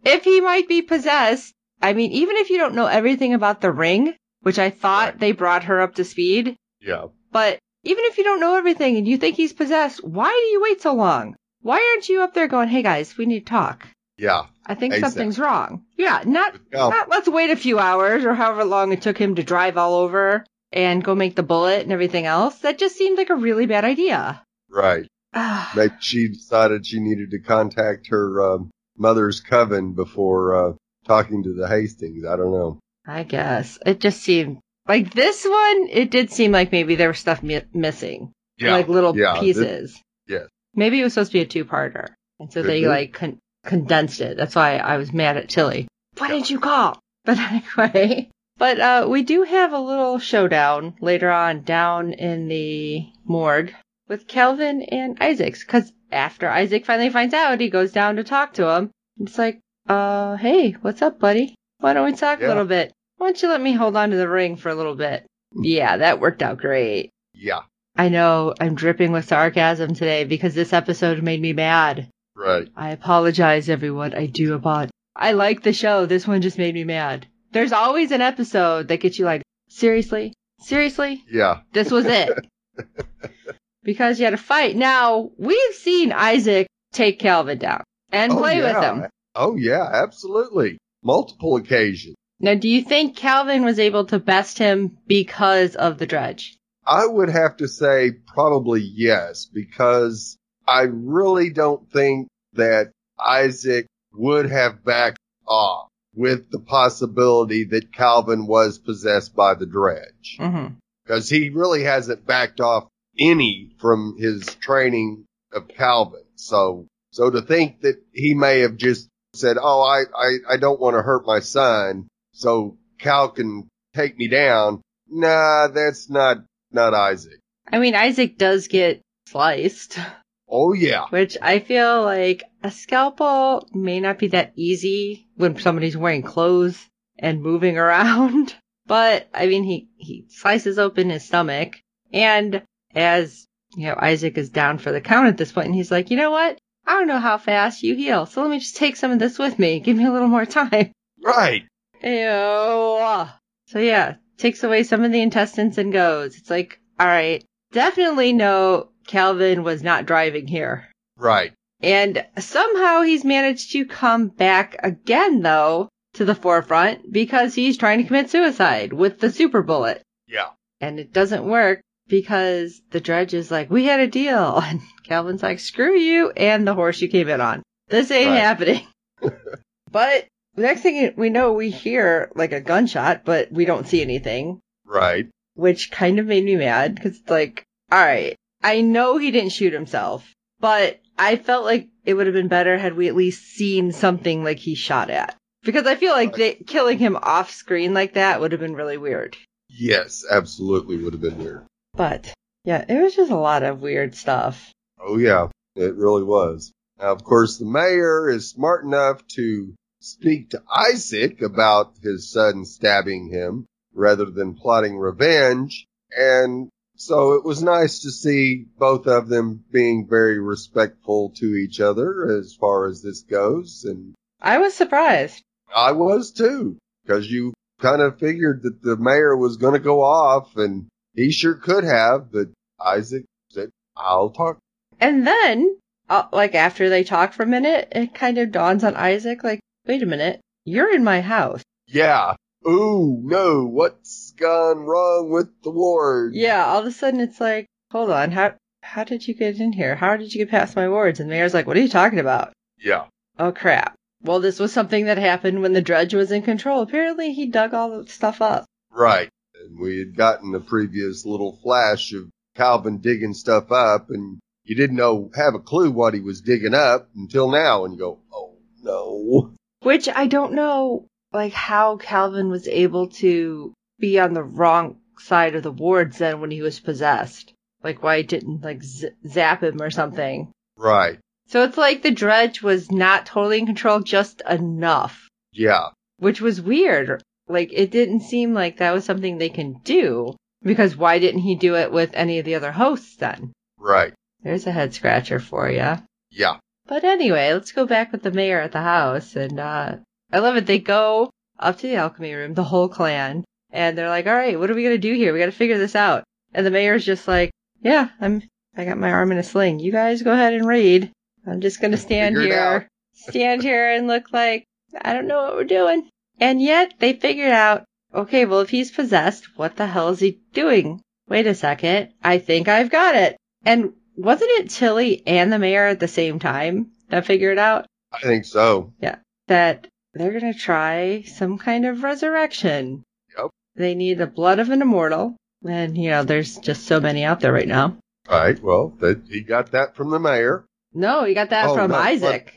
if 0.06 0.24
he 0.24 0.40
might 0.42 0.68
be 0.70 0.82
possessed, 0.82 1.54
I 1.82 1.94
mean, 1.94 2.12
even 2.14 2.38
if 2.38 2.50
you 2.50 2.58
don't 2.58 2.76
know 2.76 2.88
everything 2.88 3.34
about 3.34 3.60
the 3.62 3.72
ring, 3.72 4.16
which 4.42 4.60
I 4.60 4.70
thought 4.70 5.14
Right. 5.14 5.20
they 5.20 5.32
brought 5.34 5.66
her 5.66 5.82
up 5.82 5.96
to 5.96 6.06
speed, 6.06 6.56
yeah. 6.82 7.08
but 7.32 7.60
even 7.84 8.04
if 8.06 8.18
you 8.18 8.24
don't 8.24 8.40
know 8.40 8.56
everything 8.56 8.96
and 8.98 9.08
you 9.08 9.18
think 9.18 9.36
he's 9.36 9.54
possessed, 9.54 10.04
why 10.04 10.30
do 10.30 10.52
you 10.52 10.62
wait 10.62 10.82
so 10.82 10.94
long? 10.94 11.36
Why 11.62 11.76
aren't 11.94 12.10
you 12.10 12.22
up 12.22 12.34
there 12.34 12.48
going, 12.48 12.70
hey 12.70 12.82
guys, 12.84 13.18
we 13.18 13.26
need 13.26 13.42
to 13.46 13.50
talk? 13.50 13.88
Yeah. 14.18 14.44
I 14.66 14.76
think 14.76 14.94
Exactly. 14.94 15.10
something's 15.20 15.40
wrong. 15.40 15.86
Yeah, 15.98 16.24
not, 16.26 16.54
Yeah. 16.72 16.90
not 16.90 17.10
let's 17.10 17.28
wait 17.28 17.50
a 17.50 17.56
few 17.56 17.80
hours 17.80 18.26
or 18.26 18.34
however 18.34 18.64
long 18.66 18.92
it 18.92 19.02
took 19.02 19.18
him 19.18 19.36
to 19.36 19.44
drive 19.44 19.78
all 19.78 19.96
over 19.96 20.46
and 20.72 21.04
go 21.04 21.16
make 21.16 21.36
the 21.36 21.44
bullet 21.44 21.82
and 21.84 21.92
everything 21.92 22.26
else. 22.26 22.60
That 22.60 22.78
just 22.78 22.96
seemed 22.98 23.18
like 23.18 23.30
a 23.30 23.36
really 23.36 23.66
bad 23.66 23.86
idea. 23.86 24.42
Right. 24.70 25.08
Maybe 25.76 25.94
she 26.00 26.28
decided 26.30 26.86
she 26.86 27.00
needed 27.00 27.32
to 27.32 27.40
contact 27.40 28.08
her 28.08 28.54
um, 28.56 28.70
mother's 28.98 29.40
coven 29.42 29.94
before 29.94 30.56
uh, 30.56 30.74
talking 31.06 31.44
to 31.44 31.54
the 31.54 31.68
Hastings. 31.68 32.26
I 32.26 32.36
don't 32.36 32.52
know. 32.52 32.80
I 33.06 33.24
guess. 33.24 33.80
It 33.86 34.00
just 34.00 34.22
seemed 34.22 34.60
like 34.88 35.14
this 35.14 35.44
one, 35.46 35.88
it 35.90 36.12
did 36.12 36.32
seem 36.32 36.52
like 36.52 36.72
maybe 36.72 36.96
there 36.96 37.08
was 37.10 37.20
stuff 37.20 37.42
mi- 37.42 37.64
missing. 37.74 38.32
like 38.62 38.88
little 38.88 39.18
yeah, 39.18 39.34
this- 39.36 39.42
pieces. 39.42 40.02
yes. 40.28 40.48
Maybe 40.76 41.00
it 41.00 41.04
was 41.04 41.14
supposed 41.14 41.32
to 41.32 41.38
be 41.38 41.42
a 41.42 41.46
two-parter, 41.46 42.08
and 42.40 42.52
so 42.52 42.62
Could 42.62 42.70
they 42.70 42.82
be. 42.82 42.88
like 42.88 43.14
con- 43.14 43.40
condensed 43.66 44.22
it. 44.22 44.38
That's 44.38 44.56
why 44.56 44.78
I 44.78 44.98
was 44.98 45.12
mad 45.14 45.38
at 45.38 45.50
Tilly. 45.50 45.88
Why 46.18 46.28
didn't 46.30 46.50
you 46.50 46.60
call? 46.60 47.00
But 47.26 47.38
anyway, 47.38 48.30
but 48.58 48.80
uh, 48.80 49.08
we 49.10 49.22
do 49.24 49.44
have 49.44 49.74
a 49.74 49.80
little 49.80 50.20
showdown 50.20 50.96
later 51.02 51.30
on 51.30 51.62
down 51.64 52.14
in 52.14 52.48
the 52.48 53.06
morgue 53.26 53.74
with 54.08 54.26
Calvin 54.28 54.82
and 54.84 55.18
Isaacs. 55.22 55.64
Because 55.64 55.92
after 56.12 56.50
Isaac 56.50 56.86
finally 56.86 57.10
finds 57.10 57.34
out, 57.34 57.60
he 57.60 57.70
goes 57.70 57.92
down 57.92 58.16
to 58.16 58.24
talk 58.24 58.54
to 58.54 58.68
him. 58.70 58.90
It's 59.20 59.38
like, 59.38 59.60
uh, 59.88 60.38
hey, 60.38 60.72
what's 60.82 61.02
up, 61.02 61.20
buddy? 61.20 61.56
Why 61.80 61.94
don't 61.94 62.06
we 62.10 62.14
talk 62.18 62.40
Yeah. 62.40 62.48
a 62.48 62.50
little 62.50 62.66
bit? 62.66 62.94
Why 63.18 63.28
don't 63.28 63.42
you 63.44 63.50
let 63.50 63.62
me 63.62 63.74
hold 63.74 63.96
on 63.98 64.10
to 64.12 64.16
the 64.18 64.30
ring 64.30 64.56
for 64.56 64.70
a 64.70 64.76
little 64.76 64.96
bit? 64.96 65.26
Yeah, 65.54 65.98
that 65.98 66.20
worked 66.22 66.42
out 66.42 66.58
great. 66.58 67.12
Yeah. 67.34 67.62
I 67.96 68.10
know 68.10 68.54
I'm 68.60 68.76
dripping 68.76 69.12
with 69.12 69.26
sarcasm 69.26 69.94
today 69.94 70.24
because 70.24 70.54
this 70.56 70.74
episode 70.74 71.22
made 71.24 71.42
me 71.42 71.54
mad. 71.54 72.10
Right. 72.36 72.68
I 72.76 72.92
apologize, 72.92 73.70
everyone. 73.70 74.14
I 74.14 74.26
do 74.28 74.54
apologize. 74.54 74.92
I 75.16 75.34
like 75.34 75.64
the 75.64 75.74
show. 75.74 76.06
This 76.06 76.26
one 76.28 76.42
just 76.42 76.58
made 76.58 76.74
me 76.74 76.86
mad. 76.86 77.28
There's 77.52 77.74
always 77.74 78.12
an 78.12 78.22
episode 78.22 78.88
that 78.88 79.02
gets 79.02 79.20
you 79.20 79.26
like, 79.26 79.42
seriously? 79.70 80.34
Seriously? 80.62 81.24
Yeah. 81.30 81.62
This 81.74 81.92
was 81.92 82.06
it. 82.06 82.30
because 83.84 84.20
you 84.20 84.26
had 84.26 84.34
a 84.34 84.38
fight. 84.38 84.76
Now, 84.76 85.32
we've 85.38 85.76
seen 85.76 86.12
Isaac 86.12 86.68
take 86.94 87.20
Calvin 87.20 87.58
down 87.58 87.84
and 88.12 88.32
Oh, 88.32 88.38
play 88.38 88.62
with 88.62 88.78
him. 88.82 89.06
Oh 89.36 89.56
yeah, 89.56 89.84
absolutely. 89.92 90.78
Multiple 91.04 91.56
occasions. 91.56 92.16
Now, 92.40 92.56
do 92.56 92.70
you 92.70 92.82
think 92.84 93.18
Calvin 93.18 93.64
was 93.66 93.80
able 93.80 94.06
to 94.06 94.20
best 94.20 94.58
him 94.58 94.98
because 95.08 95.76
of 95.76 95.98
the 95.98 96.08
dredge? 96.08 96.56
I 96.90 97.06
would 97.06 97.30
have 97.30 97.58
to 97.58 97.68
say 97.68 98.14
probably 98.26 98.82
yes, 98.82 99.46
because 99.46 100.38
I 100.68 100.88
really 100.90 101.52
don't 101.52 101.88
think 101.92 102.28
that 102.54 102.92
Isaac 103.24 103.86
would 104.14 104.50
have 104.50 104.84
backed 104.84 105.20
off 105.48 105.88
with 106.16 106.50
the 106.50 106.60
possibility 106.60 107.66
that 107.66 107.94
Calvin 107.94 108.48
was 108.48 108.80
possessed 108.80 109.36
by 109.36 109.54
the 109.54 109.68
dredge. 109.68 110.38
Mm-hmm. 110.40 110.74
Because 111.06 111.30
he 111.30 111.50
really 111.50 111.84
hasn't 111.84 112.26
backed 112.26 112.60
off 112.60 112.88
any 113.20 113.72
from 113.80 114.16
his 114.18 114.44
training 114.56 115.26
of 115.54 115.68
Calvin. 115.68 116.26
So, 116.36 116.88
so 117.12 117.30
to 117.30 117.42
think 117.42 117.82
that 117.82 118.02
he 118.14 118.34
may 118.34 118.62
have 118.62 118.78
just 118.78 119.10
said, 119.36 119.58
Oh, 119.62 119.82
I, 119.82 120.04
I, 120.18 120.54
I 120.56 120.58
don't 120.58 120.80
want 120.80 120.96
to 120.96 121.04
hurt 121.04 121.26
my 121.26 121.40
son. 121.40 122.08
So 122.34 122.78
Cal 123.00 123.30
can 123.30 123.70
take 123.94 124.18
me 124.18 124.28
down. 124.28 124.82
Nah, 125.08 125.68
that's 125.68 126.10
not, 126.10 126.38
not 126.72 126.94
Isaac. 126.94 127.40
I 127.72 127.80
mean, 127.80 127.96
Isaac 127.96 128.38
does 128.38 128.68
get 128.68 129.02
sliced. 129.28 130.00
Oh 130.48 130.74
yeah. 130.74 131.06
Which 131.10 131.38
I 131.42 131.60
feel 131.60 132.04
like 132.04 132.44
a 132.64 132.72
scalpel 132.72 133.68
may 133.74 134.00
not 134.00 134.18
be 134.18 134.30
that 134.30 134.54
easy 134.56 135.28
when 135.36 135.60
somebody's 135.60 135.96
wearing 135.98 136.24
clothes 136.24 136.84
and 137.18 137.42
moving 137.42 137.78
around. 137.86 138.56
But 138.88 139.30
I 139.34 139.46
mean, 139.46 139.64
he, 139.64 139.90
he 139.98 140.26
slices 140.30 140.80
open 140.80 141.12
his 141.12 141.24
stomach 141.24 141.76
and 142.12 142.64
as, 142.96 143.46
you 143.76 143.86
know, 143.88 143.96
Isaac 144.00 144.38
is 144.38 144.50
down 144.50 144.80
for 144.80 144.92
the 144.92 145.02
count 145.02 145.28
at 145.28 145.38
this 145.38 145.52
point 145.52 145.68
and 145.68 145.76
he's 145.76 145.92
like, 145.92 146.10
you 146.10 146.18
know 146.18 146.32
what? 146.32 146.58
I 146.88 146.94
don't 146.94 147.08
know 147.08 147.20
how 147.20 147.38
fast 147.38 147.84
you 147.84 147.96
heal. 147.96 148.26
So 148.26 148.42
let 148.42 148.50
me 148.50 148.58
just 148.58 148.78
take 148.78 148.96
some 148.96 149.12
of 149.12 149.20
this 149.20 149.38
with 149.38 149.60
me. 149.60 149.80
Give 149.80 149.96
me 149.96 150.06
a 150.06 150.12
little 150.12 150.28
more 150.28 150.46
time. 150.48 150.92
Right. 151.24 151.64
Ew. 152.02 153.28
So 153.68 153.78
yeah, 153.78 154.16
takes 154.40 154.64
away 154.64 154.84
some 154.84 155.04
of 155.04 155.12
the 155.12 155.22
intestines 155.22 155.78
and 155.78 155.94
goes. 155.94 156.38
It's 156.38 156.50
like, 156.50 156.80
all 157.00 157.06
right, 157.08 157.44
definitely 157.72 158.34
no, 158.34 158.90
Calvin 159.08 159.64
was 159.64 159.84
not 159.84 160.06
driving 160.06 160.48
here. 160.48 160.88
Right. 161.18 161.54
And 161.82 162.26
somehow 162.40 163.02
he's 163.04 163.24
managed 163.24 163.72
to 163.74 163.86
come 163.86 164.28
back 164.30 164.76
again, 164.84 165.42
though, 165.42 165.90
to 166.16 166.26
the 166.26 166.36
forefront 166.36 167.12
because 167.12 167.54
he's 167.56 167.78
trying 167.78 168.00
to 168.00 168.06
commit 168.06 168.30
suicide 168.30 168.92
with 168.94 169.20
the 169.20 169.32
super 169.32 169.62
bullet. 169.62 170.02
Yeah. 170.28 170.50
And 170.82 171.00
it 171.00 171.14
doesn't 171.14 171.46
work 171.46 171.82
because 172.08 172.82
the 172.92 173.00
dredge 173.00 173.34
is 173.34 173.52
like, 173.52 173.70
we 173.70 173.86
had 173.86 174.00
a 174.00 174.08
deal. 174.08 174.62
And 174.66 174.82
Calvin's 175.06 175.44
like, 175.44 175.60
screw 175.60 175.98
you 175.98 176.32
and 176.32 176.68
the 176.68 176.76
horse 176.76 177.02
you 177.02 177.08
came 177.08 177.30
in 177.30 177.40
on. 177.42 177.64
This 177.88 178.12
ain't 178.12 178.30
Right. 178.30 178.40
happening. 178.40 178.88
but 179.92 180.26
the 180.60 180.68
next 180.68 180.82
thing 180.82 181.14
we 181.16 181.30
know, 181.30 181.54
we 181.54 181.70
hear 181.70 182.32
like 182.36 182.52
a 182.52 182.60
gunshot, 182.62 183.24
but 183.26 183.52
we 183.52 183.66
don't 183.66 183.88
see 183.88 184.02
anything, 184.02 184.60
Right. 184.86 185.28
which 185.56 185.90
kind 185.92 186.20
of 186.20 186.26
made 186.26 186.44
me 186.44 186.56
mad 186.58 186.96
because 186.96 187.18
it's 187.18 187.30
like, 187.30 187.64
all 187.92 188.00
right, 188.00 188.36
I 188.62 188.82
know 188.82 189.18
he 189.18 189.32
didn't 189.32 189.52
shoot 189.54 189.72
himself, 189.74 190.30
but 190.60 191.00
I 191.18 191.38
felt 191.38 191.64
like 191.66 191.88
it 192.06 192.14
would 192.14 192.28
have 192.28 192.34
been 192.34 192.50
better 192.50 192.78
had 192.78 192.96
we 192.96 193.08
at 193.08 193.16
least 193.16 193.44
seen 193.56 193.92
something 193.92 194.44
like 194.44 194.58
he 194.60 194.76
shot 194.76 195.10
at. 195.10 195.36
Because 195.64 195.86
I 195.88 195.96
feel 195.96 196.14
like 196.14 196.36
they, 196.36 196.56
killing 196.56 196.98
him 197.00 197.18
off 197.22 197.52
screen 197.52 197.94
like 197.94 198.14
that 198.14 198.40
would 198.42 198.52
have 198.52 198.62
been 198.62 198.76
really 198.76 198.98
weird. 198.98 199.38
Yes, 199.70 200.24
absolutely 200.30 200.98
would 200.98 201.14
have 201.14 201.22
been 201.22 201.38
weird. 201.38 201.66
But 201.94 202.34
yeah, 202.66 202.84
it 202.88 203.02
was 203.02 203.16
just 203.16 203.32
a 203.32 203.36
lot 203.38 203.64
of 203.64 203.82
weird 203.82 204.16
stuff. 204.16 204.72
Oh 205.02 205.18
yeah, 205.18 205.48
it 205.76 205.96
really 205.96 206.24
was. 206.24 206.72
Now, 206.98 207.12
of 207.14 207.24
course, 207.24 207.58
the 207.58 207.66
mayor 207.66 208.30
is 208.30 208.50
smart 208.50 208.84
enough 208.84 209.26
to 209.36 209.74
speak 210.00 210.52
to 210.52 210.64
Isaac 210.74 211.42
about 211.42 211.94
his 212.02 212.32
son 212.32 212.66
stabbing 212.66 213.30
him 213.30 213.66
rather 213.94 214.26
than 214.26 214.56
plotting 214.56 214.98
revenge. 214.98 215.86
And 216.16 216.70
So 216.96 217.34
it 217.34 217.46
was 217.46 217.64
nice 217.64 218.00
to 218.00 218.12
see 218.12 218.66
both 218.78 219.08
of 219.08 219.30
them 219.30 219.64
being 219.72 220.06
very 220.06 220.38
respectful 220.38 221.32
to 221.38 221.56
each 221.56 221.80
other 221.80 222.38
as 222.38 222.54
far 222.54 222.88
as 222.88 223.02
this 223.02 223.22
goes. 223.22 223.86
And 223.86 224.14
I 224.42 224.58
was 224.58 224.74
surprised. 224.74 225.42
I 225.74 225.94
was 225.94 226.32
too, 226.32 226.78
because 227.06 227.32
you 227.32 227.54
kind 227.80 228.02
of 228.02 228.20
figured 228.20 228.64
that 228.64 228.82
the 228.82 228.98
mayor 228.98 229.38
was 229.38 229.56
going 229.56 229.76
to 229.76 229.80
go 229.80 230.04
off 230.04 230.58
and 230.58 230.88
he 231.14 231.32
sure 231.32 231.56
could 231.56 231.86
have, 231.86 232.34
but 232.34 232.50
Isaac 232.84 233.24
said, 233.52 233.70
I'll 233.96 234.32
talk. 234.32 234.58
And 235.00 235.26
then, 235.26 235.78
uh, 236.10 236.28
like 236.34 236.54
after 236.54 236.90
they 236.90 237.06
talk 237.06 237.32
for 237.32 237.44
a 237.44 237.48
minute, 237.48 237.88
it 237.94 238.14
kind 238.14 238.38
of 238.38 238.52
dawns 238.52 238.84
on 238.84 238.98
Isaac, 238.98 239.42
like, 239.42 239.62
wait 239.90 240.04
a 240.04 240.06
minute, 240.06 240.40
you're 240.66 240.94
in 240.94 241.04
my 241.04 241.20
house. 241.20 241.64
Yeah. 241.88 242.36
Ooh, 242.68 243.20
no, 243.24 243.66
what's 243.66 244.34
gone 244.34 244.82
wrong 244.82 245.32
with 245.32 245.50
the 245.64 245.72
ward? 245.72 246.36
Yeah, 246.36 246.64
all 246.64 246.82
of 246.82 246.86
a 246.86 246.92
sudden 246.92 247.20
it's 247.22 247.42
like, 247.42 247.66
hold 247.92 248.12
on, 248.12 248.30
how 248.30 248.54
how 248.84 249.04
did 249.04 249.28
you 249.28 249.34
get 249.34 249.60
in 249.60 249.74
here? 249.74 249.96
How 249.96 250.16
did 250.16 250.32
you 250.32 250.46
get 250.46 250.52
past 250.52 250.76
my 250.76 250.88
wards? 250.88 251.20
And 251.20 251.28
the 251.28 251.34
mayor's 251.34 251.56
like, 251.56 251.66
what 251.66 251.76
are 251.76 251.82
you 251.82 251.90
talking 251.90 252.20
about? 252.20 252.54
Yeah. 252.78 253.06
Oh 253.40 253.52
crap. 253.52 253.96
Well, 254.22 254.40
this 254.40 254.60
was 254.60 254.72
something 254.72 255.06
that 255.06 255.18
happened 255.18 255.64
when 255.64 255.74
the 255.74 255.82
dredge 255.82 256.14
was 256.14 256.32
in 256.32 256.44
control. 256.44 256.84
Apparently 256.84 257.34
he 257.34 257.48
dug 257.48 257.74
all 257.74 258.04
the 258.04 258.08
stuff 258.08 258.44
up. 258.44 258.66
Right. 258.92 259.30
And 259.56 259.80
we 259.80 259.98
had 259.98 260.16
gotten 260.16 260.54
a 260.54 260.60
previous 260.60 261.26
little 261.26 261.58
flash 261.64 262.14
of 262.14 262.30
Calvin 262.56 263.00
digging 263.00 263.34
stuff 263.34 263.72
up 263.72 264.12
and 264.12 264.38
you 264.66 264.76
didn't 264.76 264.98
know, 264.98 265.32
have 265.34 265.56
a 265.56 265.60
clue 265.60 265.90
what 265.90 266.14
he 266.14 266.20
was 266.20 266.42
digging 266.42 266.76
up 266.76 267.10
until 267.16 267.50
now 267.50 267.86
and 267.86 267.94
you 267.96 268.00
go, 268.00 268.20
oh 268.32 268.58
no. 268.84 269.56
Which 269.82 270.10
I 270.10 270.28
don't 270.28 270.54
know, 270.54 271.06
like 271.32 271.54
how 271.54 271.98
Calvin 271.98 272.50
was 272.50 272.68
able 272.68 273.08
to 273.24 273.74
be 274.00 274.20
on 274.20 274.34
the 274.34 274.44
wrong 274.44 274.98
side 275.20 275.56
of 275.56 275.64
the 275.64 275.72
wards 275.72 276.18
then 276.18 276.42
when 276.42 276.52
he 276.52 276.62
was 276.62 276.80
possessed. 276.80 277.54
Like 277.84 278.04
why 278.04 278.18
it 278.18 278.28
didn't 278.28 278.62
like 278.64 278.84
z- 278.84 279.10
zap 279.28 279.64
him 279.64 279.82
or 279.82 279.90
something. 279.90 280.52
Right. 280.78 281.18
So 281.48 281.64
it's 281.64 281.78
like 281.78 282.02
the 282.02 282.12
dredge 282.12 282.62
was 282.62 282.92
not 282.92 283.26
totally 283.26 283.60
in 283.60 283.66
control, 283.66 284.02
just 284.02 284.42
enough, 284.50 285.28
Yeah. 285.54 285.90
which 286.18 286.42
was 286.42 286.62
weird. 286.62 287.22
Like 287.48 287.70
it 287.74 287.90
didn't 287.90 288.20
seem 288.22 288.54
like 288.54 288.78
that 288.78 288.94
was 288.94 289.06
something 289.06 289.38
they 289.38 289.50
can 289.50 289.80
do 289.84 290.36
because 290.62 290.96
why 290.96 291.20
didn't 291.20 291.42
he 291.42 291.56
do 291.56 291.76
it 291.76 291.92
with 291.92 292.12
any 292.14 292.38
of 292.40 292.46
the 292.46 292.56
other 292.56 292.72
hosts 292.72 293.16
then? 293.16 293.54
Right. 293.78 294.14
There's 294.44 294.68
a 294.68 294.72
head 294.72 294.94
scratcher 294.94 295.40
for 295.40 295.70
you. 295.70 295.98
Yeah. 296.30 296.58
But 296.90 297.04
anyway, 297.04 297.54
let's 297.54 297.72
go 297.72 297.86
back 297.86 298.12
with 298.12 298.24
the 298.24 298.32
mayor 298.32 298.60
at 298.60 298.72
the 298.72 298.82
house. 298.82 299.36
And 299.36 299.60
uh, 299.60 299.98
I 300.32 300.40
love 300.40 300.58
it. 300.58 300.66
They 300.66 300.80
go 300.80 301.30
up 301.60 301.78
to 301.78 301.88
the 301.88 301.98
alchemy 301.98 302.34
room, 302.34 302.56
the 302.56 302.64
whole 302.64 302.90
clan, 302.90 303.46
and 303.70 303.96
they're 303.96 304.10
like, 304.10 304.26
"All 304.26 304.34
right, 304.34 304.60
what 304.60 304.72
are 304.72 304.74
we 304.74 304.84
gonna 304.84 304.98
do 304.98 305.14
here? 305.14 305.32
We 305.32 305.38
got 305.40 305.46
to 305.46 305.52
figure 305.52 305.78
this 305.78 305.96
out." 305.96 306.24
And 306.52 306.66
the 306.66 306.72
mayor's 306.72 307.06
just 307.06 307.28
like, 307.28 307.52
"Yeah, 307.82 308.10
I'm. 308.20 308.42
I 308.76 308.86
got 308.86 308.98
my 308.98 309.12
arm 309.12 309.32
in 309.32 309.38
a 309.38 309.44
sling. 309.44 309.80
You 309.80 309.92
guys 309.92 310.24
go 310.24 310.34
ahead 310.34 310.54
and 310.54 310.66
read. 310.66 311.12
I'm 311.46 311.62
just 311.62 311.80
gonna 311.80 311.98
stand 311.98 312.36
Figure 312.36 312.54
it 312.54 312.58
out." 312.58 312.82
here, 312.82 312.88
stand 313.14 313.62
here, 313.62 313.92
and 313.92 314.08
look 314.08 314.34
like 314.34 314.64
I 315.00 315.14
don't 315.14 315.28
know 315.28 315.44
what 315.44 315.56
we're 315.56 315.66
doing." 315.66 316.10
And 316.40 316.62
yet 316.62 316.96
they 317.00 317.14
figured 317.14 317.52
out, 317.52 317.84
okay, 318.14 318.46
well, 318.46 318.62
if 318.62 318.70
he's 318.70 318.92
possessed, 318.92 319.58
what 319.58 319.76
the 319.76 319.88
hell 319.88 320.10
is 320.10 320.20
he 320.20 320.40
doing? 320.54 321.02
Wait 321.28 321.46
a 321.46 321.54
second. 321.54 322.14
I 322.24 322.40
think 322.40 322.68
I've 322.68 322.90
got 322.90 323.16
it. 323.16 323.38
And 323.66 323.94
wasn't 324.20 324.52
it 324.52 324.70
Tilly 324.70 325.24
and 325.26 325.52
the 325.52 325.60
mayor 325.60 325.86
at 325.86 326.00
the 326.00 326.08
same 326.08 326.40
time 326.40 326.92
that 327.10 327.26
figured 327.26 327.54
it 327.54 327.60
out 327.60 327.86
I 328.12 328.20
think 328.22 328.46
so. 328.46 328.92
Yeah. 329.02 329.18
That 329.48 329.88
they're 330.14 330.32
going 330.40 330.52
to 330.52 330.58
try 330.60 331.22
some 331.22 331.58
kind 331.60 331.86
of 331.86 332.02
resurrection? 332.04 333.04
Yep. 333.38 333.52
They 333.76 333.94
need 333.96 334.18
the 334.18 334.26
blood 334.28 334.58
of 334.60 334.70
an 334.72 334.82
immortal. 334.82 335.36
And, 335.68 335.96
you 335.98 336.10
know, 336.10 336.24
there's 336.24 336.58
just 336.58 336.86
so 336.88 337.00
many 337.00 337.24
out 337.24 337.40
there 337.40 337.54
right 337.54 337.68
now. 337.68 337.98
Right. 338.28 338.60
Well, 338.62 338.94
that, 339.00 339.22
he 339.30 339.42
got 339.42 339.72
that 339.72 339.96
from 339.96 340.10
the 340.10 340.20
mayor. 340.20 340.66
No, 340.94 341.24
he 341.24 341.34
got 341.36 341.52
that 341.52 341.70
Oh, 341.70 341.76
from 341.76 341.92
no, 341.92 341.98
Isaac 341.98 342.56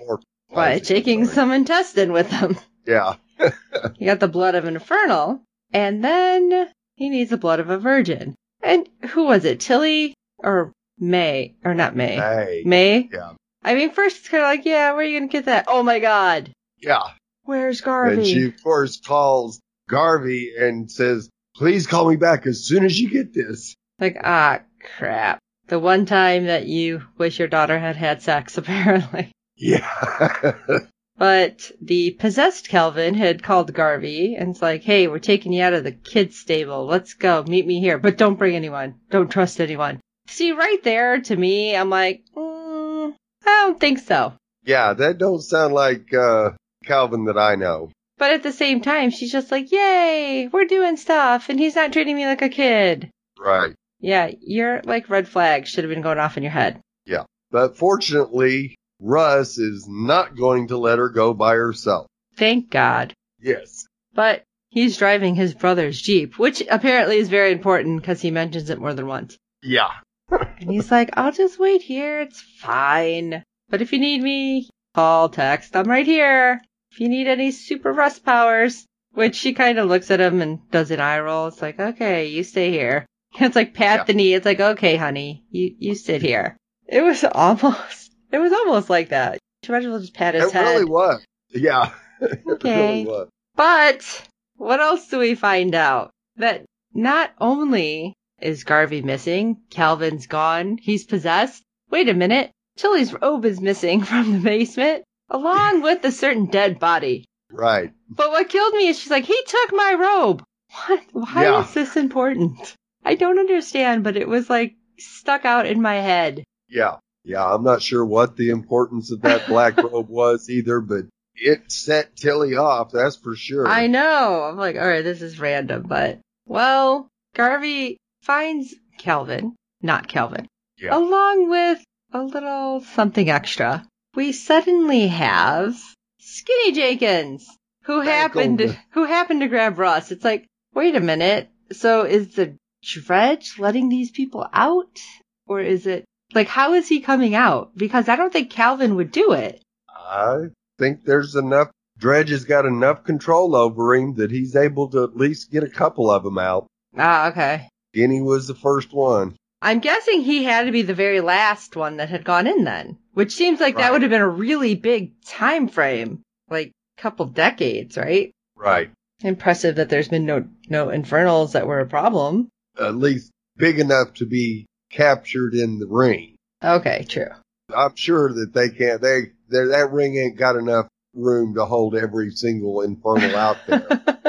by 0.54 0.78
taking 0.78 1.24
sorry. 1.26 1.34
some 1.34 1.50
intestine 1.52 2.12
with 2.12 2.30
him. 2.30 2.56
Yeah. 2.86 3.16
He 3.98 4.06
got 4.06 4.20
the 4.20 4.28
blood 4.28 4.54
of 4.54 4.64
an 4.66 4.74
infernal, 4.74 5.42
and 5.72 6.02
then 6.04 6.68
he 6.94 7.08
needs 7.08 7.30
the 7.30 7.36
blood 7.36 7.58
of 7.60 7.70
a 7.70 7.78
virgin. 7.78 8.34
And 8.62 8.88
who 9.10 9.24
was 9.24 9.44
it? 9.44 9.60
Tilly 9.60 10.14
or 10.38 10.72
May? 10.98 11.54
Or 11.64 11.74
not 11.74 11.96
May? 11.96 12.16
Hey. 12.16 12.62
May? 12.64 13.08
Yeah. 13.12 13.32
I 13.62 13.74
mean, 13.74 13.90
first 13.90 14.18
it's 14.18 14.28
kind 14.28 14.42
of 14.42 14.48
like, 14.48 14.64
yeah, 14.64 14.92
where 14.92 15.00
are 15.00 15.04
you 15.04 15.18
going 15.18 15.28
to 15.28 15.32
get 15.32 15.44
that? 15.46 15.66
Oh 15.68 15.82
my 15.82 15.98
god. 15.98 16.50
Yeah. 16.80 17.02
Where's 17.44 17.80
Garvey? 17.80 18.16
And 18.16 18.26
she, 18.26 18.46
of 18.46 18.62
course, 18.62 19.00
calls 19.00 19.60
Garvey 19.88 20.52
and 20.58 20.90
says, 20.90 21.28
please 21.56 21.86
call 21.86 22.08
me 22.08 22.16
back 22.16 22.46
as 22.46 22.66
soon 22.66 22.84
as 22.84 22.98
you 22.98 23.10
get 23.10 23.34
this. 23.34 23.74
Like, 23.98 24.18
ah, 24.22 24.60
crap. 24.98 25.38
The 25.68 25.78
one 25.78 26.06
time 26.06 26.46
that 26.46 26.66
you 26.66 27.02
wish 27.18 27.38
your 27.38 27.48
daughter 27.48 27.78
had 27.78 27.96
had 27.96 28.22
sex, 28.22 28.56
apparently. 28.58 29.32
Yeah. 29.56 30.54
But 31.18 31.70
the 31.80 32.12
possessed 32.12 32.68
Calvin 32.68 33.14
had 33.14 33.44
called 33.44 33.72
Garvey 33.74 34.34
and 34.34 34.50
it's 34.50 34.62
like, 34.62 34.82
hey, 34.82 35.06
we're 35.06 35.20
taking 35.20 35.52
you 35.52 35.62
out 35.62 35.74
of 35.74 35.84
the 35.84 35.92
kids' 35.92 36.36
stable. 36.38 36.86
Let's 36.86 37.14
go. 37.14 37.44
Meet 37.46 37.64
me 37.64 37.78
here. 37.78 37.98
But 37.98 38.16
don't 38.16 38.38
bring 38.38 38.56
anyone. 38.56 38.96
Don't 39.10 39.30
trust 39.30 39.60
anyone. 39.60 40.00
See, 40.28 40.52
right 40.52 40.82
there, 40.82 41.20
to 41.20 41.36
me, 41.36 41.76
I'm 41.76 41.90
like, 41.90 42.22
mm, 42.36 43.14
I 43.44 43.46
don't 43.46 43.78
think 43.80 43.98
so. 43.98 44.34
yeah, 44.64 44.92
that 44.94 45.18
don't 45.18 45.40
sound 45.42 45.74
like, 45.74 46.12
uh, 46.14 46.50
Calvin 46.84 47.24
that 47.26 47.38
I 47.38 47.54
know. 47.56 47.90
But 48.18 48.32
at 48.32 48.42
the 48.42 48.52
same 48.52 48.80
time, 48.80 49.10
she's 49.10 49.32
just 49.32 49.50
like, 49.50 49.70
yay, 49.72 50.48
we're 50.52 50.64
doing 50.64 50.96
stuff. 50.96 51.48
And 51.48 51.58
he's 51.58 51.74
not 51.76 51.92
treating 51.92 52.16
me 52.16 52.26
like 52.26 52.42
a 52.42 52.48
kid. 52.48 53.10
Right. 53.38 53.74
Yeah, 54.00 54.30
your 54.40 54.80
like 54.82 55.08
red 55.10 55.28
flag 55.28 55.66
should 55.66 55.84
have 55.84 55.92
been 55.92 56.02
going 56.02 56.18
off 56.18 56.36
in 56.36 56.42
your 56.42 56.52
head. 56.52 56.80
Yeah, 57.06 57.24
but 57.50 57.76
fortunately, 57.76 58.74
Russ 59.00 59.58
is 59.58 59.86
not 59.88 60.36
going 60.36 60.68
to 60.68 60.76
let 60.78 60.98
her 60.98 61.08
go 61.08 61.34
by 61.34 61.54
herself. 61.54 62.06
Thank 62.36 62.70
God. 62.70 63.12
Yes. 63.40 63.86
But 64.14 64.42
he's 64.70 64.96
driving 64.98 65.34
his 65.34 65.54
brother's 65.54 66.00
Jeep, 66.00 66.38
which 66.38 66.62
apparently 66.68 67.18
is 67.18 67.28
very 67.28 67.52
important 67.52 68.00
because 68.00 68.20
he 68.20 68.30
mentions 68.32 68.70
it 68.70 68.80
more 68.80 68.94
than 68.94 69.06
once. 69.06 69.36
Yeah. 69.62 69.90
And 70.32 70.70
he's 70.70 70.90
like, 70.90 71.10
I'll 71.16 71.32
just 71.32 71.58
wait 71.58 71.82
here. 71.82 72.20
It's 72.20 72.40
fine. 72.60 73.42
But 73.68 73.82
if 73.82 73.92
you 73.92 73.98
need 73.98 74.22
me, 74.22 74.68
call, 74.94 75.28
text. 75.28 75.76
I'm 75.76 75.88
right 75.88 76.06
here. 76.06 76.60
If 76.90 77.00
you 77.00 77.08
need 77.08 77.26
any 77.26 77.50
super 77.50 77.92
Russ 77.92 78.18
powers, 78.18 78.86
which 79.14 79.34
she 79.36 79.52
kind 79.54 79.78
of 79.78 79.88
looks 79.88 80.10
at 80.10 80.20
him 80.20 80.40
and 80.42 80.58
does 80.70 80.90
an 80.90 81.00
eye 81.00 81.20
roll. 81.20 81.46
It's 81.48 81.62
like, 81.62 81.78
okay, 81.80 82.26
you 82.28 82.44
stay 82.44 82.70
here. 82.70 83.06
It's 83.40 83.56
like 83.56 83.72
pat 83.72 84.00
Yeah. 84.00 84.04
the 84.04 84.12
knee. 84.14 84.34
It's 84.34 84.44
like, 84.44 84.60
okay, 84.60 84.96
honey, 84.96 85.42
you, 85.50 85.74
you 85.78 85.94
sit 85.94 86.20
here. 86.20 86.54
It 86.86 87.00
was 87.00 87.24
almost, 87.32 88.12
it 88.30 88.38
was 88.38 88.52
almost 88.52 88.90
like 88.90 89.08
that. 89.08 89.38
She 89.64 89.72
might 89.72 89.82
as 89.84 89.88
well 89.88 90.00
just 90.00 90.12
pat 90.14 90.34
his 90.34 90.44
It 90.44 90.52
head. 90.52 90.64
really 90.74 90.84
was. 90.84 91.24
Yeah. 91.50 91.92
It 92.20 92.40
Okay. 92.46 92.76
really 92.76 93.04
was. 93.06 93.28
But 93.56 94.28
what 94.56 94.80
else 94.80 95.08
do 95.08 95.18
we 95.18 95.34
find 95.34 95.74
out? 95.74 96.10
That 96.36 96.64
not 96.94 97.32
only 97.40 98.14
is 98.42 98.64
Garvey 98.64 99.02
missing, 99.02 99.58
Calvin's 99.70 100.26
gone, 100.26 100.78
he's 100.80 101.04
possessed. 101.04 101.62
Wait 101.90 102.08
a 102.08 102.14
minute, 102.14 102.50
Tilly's 102.76 103.12
robe 103.12 103.44
is 103.44 103.60
missing 103.60 104.02
from 104.04 104.32
the 104.32 104.38
basement, 104.40 105.04
along 105.30 105.82
with 105.82 106.04
a 106.04 106.12
certain 106.12 106.46
dead 106.46 106.78
body. 106.78 107.24
Right. 107.50 107.92
But 108.08 108.30
what 108.30 108.48
killed 108.48 108.74
me 108.74 108.88
is 108.88 108.98
she's 108.98 109.10
like, 109.10 109.24
he 109.24 109.38
took 109.46 109.72
my 109.72 109.94
robe. 109.98 110.42
What? 110.86 111.02
Why 111.12 111.42
Yeah. 111.42 111.62
is 111.62 111.74
this 111.74 111.96
important? 111.96 112.74
I 113.04 113.14
don't 113.14 113.38
understand, 113.38 114.04
but 114.04 114.16
it 114.16 114.26
was 114.28 114.48
like 114.48 114.74
stuck 114.98 115.44
out 115.44 115.66
in 115.66 115.82
my 115.82 115.96
head. 115.96 116.44
Yeah. 116.68 116.96
Yeah. 117.24 117.44
I'm 117.44 117.62
not 117.62 117.82
sure 117.82 118.04
what 118.04 118.36
the 118.36 118.50
importance 118.50 119.12
of 119.12 119.20
that 119.22 119.46
black 119.48 119.76
robe 119.82 120.08
was 120.08 120.48
either, 120.48 120.80
but 120.80 121.04
it 121.34 121.70
set 121.70 122.16
Tilly 122.16 122.56
off. 122.56 122.90
That's 122.92 123.16
for 123.16 123.34
sure. 123.36 123.66
I 123.68 123.86
know. 123.86 124.44
I'm 124.44 124.56
like, 124.56 124.76
all 124.76 124.86
right, 124.88 125.02
this 125.02 125.20
is 125.20 125.38
random, 125.38 125.82
but 125.86 126.20
well, 126.46 127.08
Garvey 127.34 127.98
finds 128.22 128.74
Calvin, 128.98 129.54
not 129.80 130.08
Calvin, 130.08 130.46
Yeah. 130.78 130.96
along 130.96 131.50
with 131.50 131.82
a 132.12 132.22
little 132.22 132.80
something 132.80 133.28
extra. 133.30 133.86
We 134.14 134.32
suddenly 134.32 135.08
have 135.08 135.76
Skinny 136.18 136.72
Jenkins, 136.72 137.46
who 137.84 138.00
Back 138.04 138.08
happened 138.34 138.58
to, 138.58 138.76
who 138.90 139.04
happened 139.04 139.40
to 139.40 139.48
grab 139.48 139.78
Russ. 139.78 140.12
It's 140.12 140.24
like, 140.24 140.46
wait 140.74 140.94
a 140.94 141.00
minute. 141.00 141.48
So 141.72 142.02
is 142.02 142.34
the 142.34 142.54
dredge 142.82 143.58
letting 143.58 143.88
these 143.88 144.10
people 144.10 144.46
out, 144.52 145.00
or 145.46 145.60
is 145.60 145.86
it 145.86 146.04
like 146.34 146.48
how 146.48 146.74
is 146.74 146.88
he 146.88 147.00
coming 147.00 147.34
out? 147.34 147.76
Because 147.76 148.08
I 148.08 148.16
don't 148.16 148.32
think 148.32 148.50
Calvin 148.50 148.96
would 148.96 149.10
do 149.12 149.32
it. 149.32 149.62
I 149.88 150.48
think 150.78 151.04
there's 151.04 151.34
enough. 151.36 151.70
Dredge 151.98 152.30
has 152.30 152.44
got 152.44 152.66
enough 152.66 153.04
control 153.04 153.54
over 153.54 153.94
him 153.94 154.14
that 154.14 154.30
he's 154.30 154.56
able 154.56 154.88
to 154.90 155.04
at 155.04 155.16
least 155.16 155.50
get 155.50 155.62
a 155.62 155.68
couple 155.68 156.10
of 156.10 156.24
them 156.24 156.38
out. 156.38 156.66
Ah, 156.96 157.30
okay. 157.30 157.68
Guinea 157.92 158.20
was 158.20 158.46
the 158.46 158.54
first 158.54 158.92
one. 158.92 159.36
I'm 159.60 159.78
guessing 159.78 160.22
he 160.22 160.42
had 160.42 160.64
to 160.64 160.72
be 160.72 160.82
the 160.82 160.94
very 160.94 161.20
last 161.20 161.76
one 161.76 161.98
that 161.98 162.08
had 162.08 162.24
gone 162.24 162.46
in 162.46 162.64
then, 162.64 162.98
which 163.14 163.32
seems 163.32 163.60
like 163.60 163.76
that 163.76 163.92
would 163.92 164.02
have 164.02 164.10
been 164.10 164.20
a 164.20 164.28
really 164.28 164.74
big 164.74 165.12
time 165.24 165.68
frame, 165.68 166.22
like 166.50 166.72
a 166.98 167.00
couple 167.00 167.26
decades, 167.26 167.96
right? 167.96 168.32
Right. 168.56 168.90
Impressive 169.20 169.76
that 169.76 169.88
there's 169.88 170.08
been 170.08 170.26
no 170.26 170.48
no 170.68 170.90
infernals 170.90 171.52
that 171.52 171.68
were 171.68 171.78
a 171.78 171.86
problem. 171.86 172.48
At 172.80 172.96
least 172.96 173.30
big 173.56 173.78
enough 173.78 174.14
to 174.14 174.26
be 174.26 174.66
captured 174.90 175.54
in 175.54 175.78
the 175.78 175.86
ring. 175.86 176.34
Okay, 176.62 177.04
true. 177.08 177.30
I'm 177.74 177.94
sure 177.94 178.32
that 178.32 178.52
they 178.52 178.68
can't. 178.70 179.00
They 179.00 179.30
they 179.48 179.64
that 179.66 179.92
ring 179.92 180.16
ain't 180.16 180.36
got 180.36 180.56
enough 180.56 180.88
room 181.14 181.54
to 181.54 181.64
hold 181.64 181.94
every 181.94 182.30
single 182.30 182.80
infernal 182.80 183.36
out 183.36 183.58
there. 183.68 184.18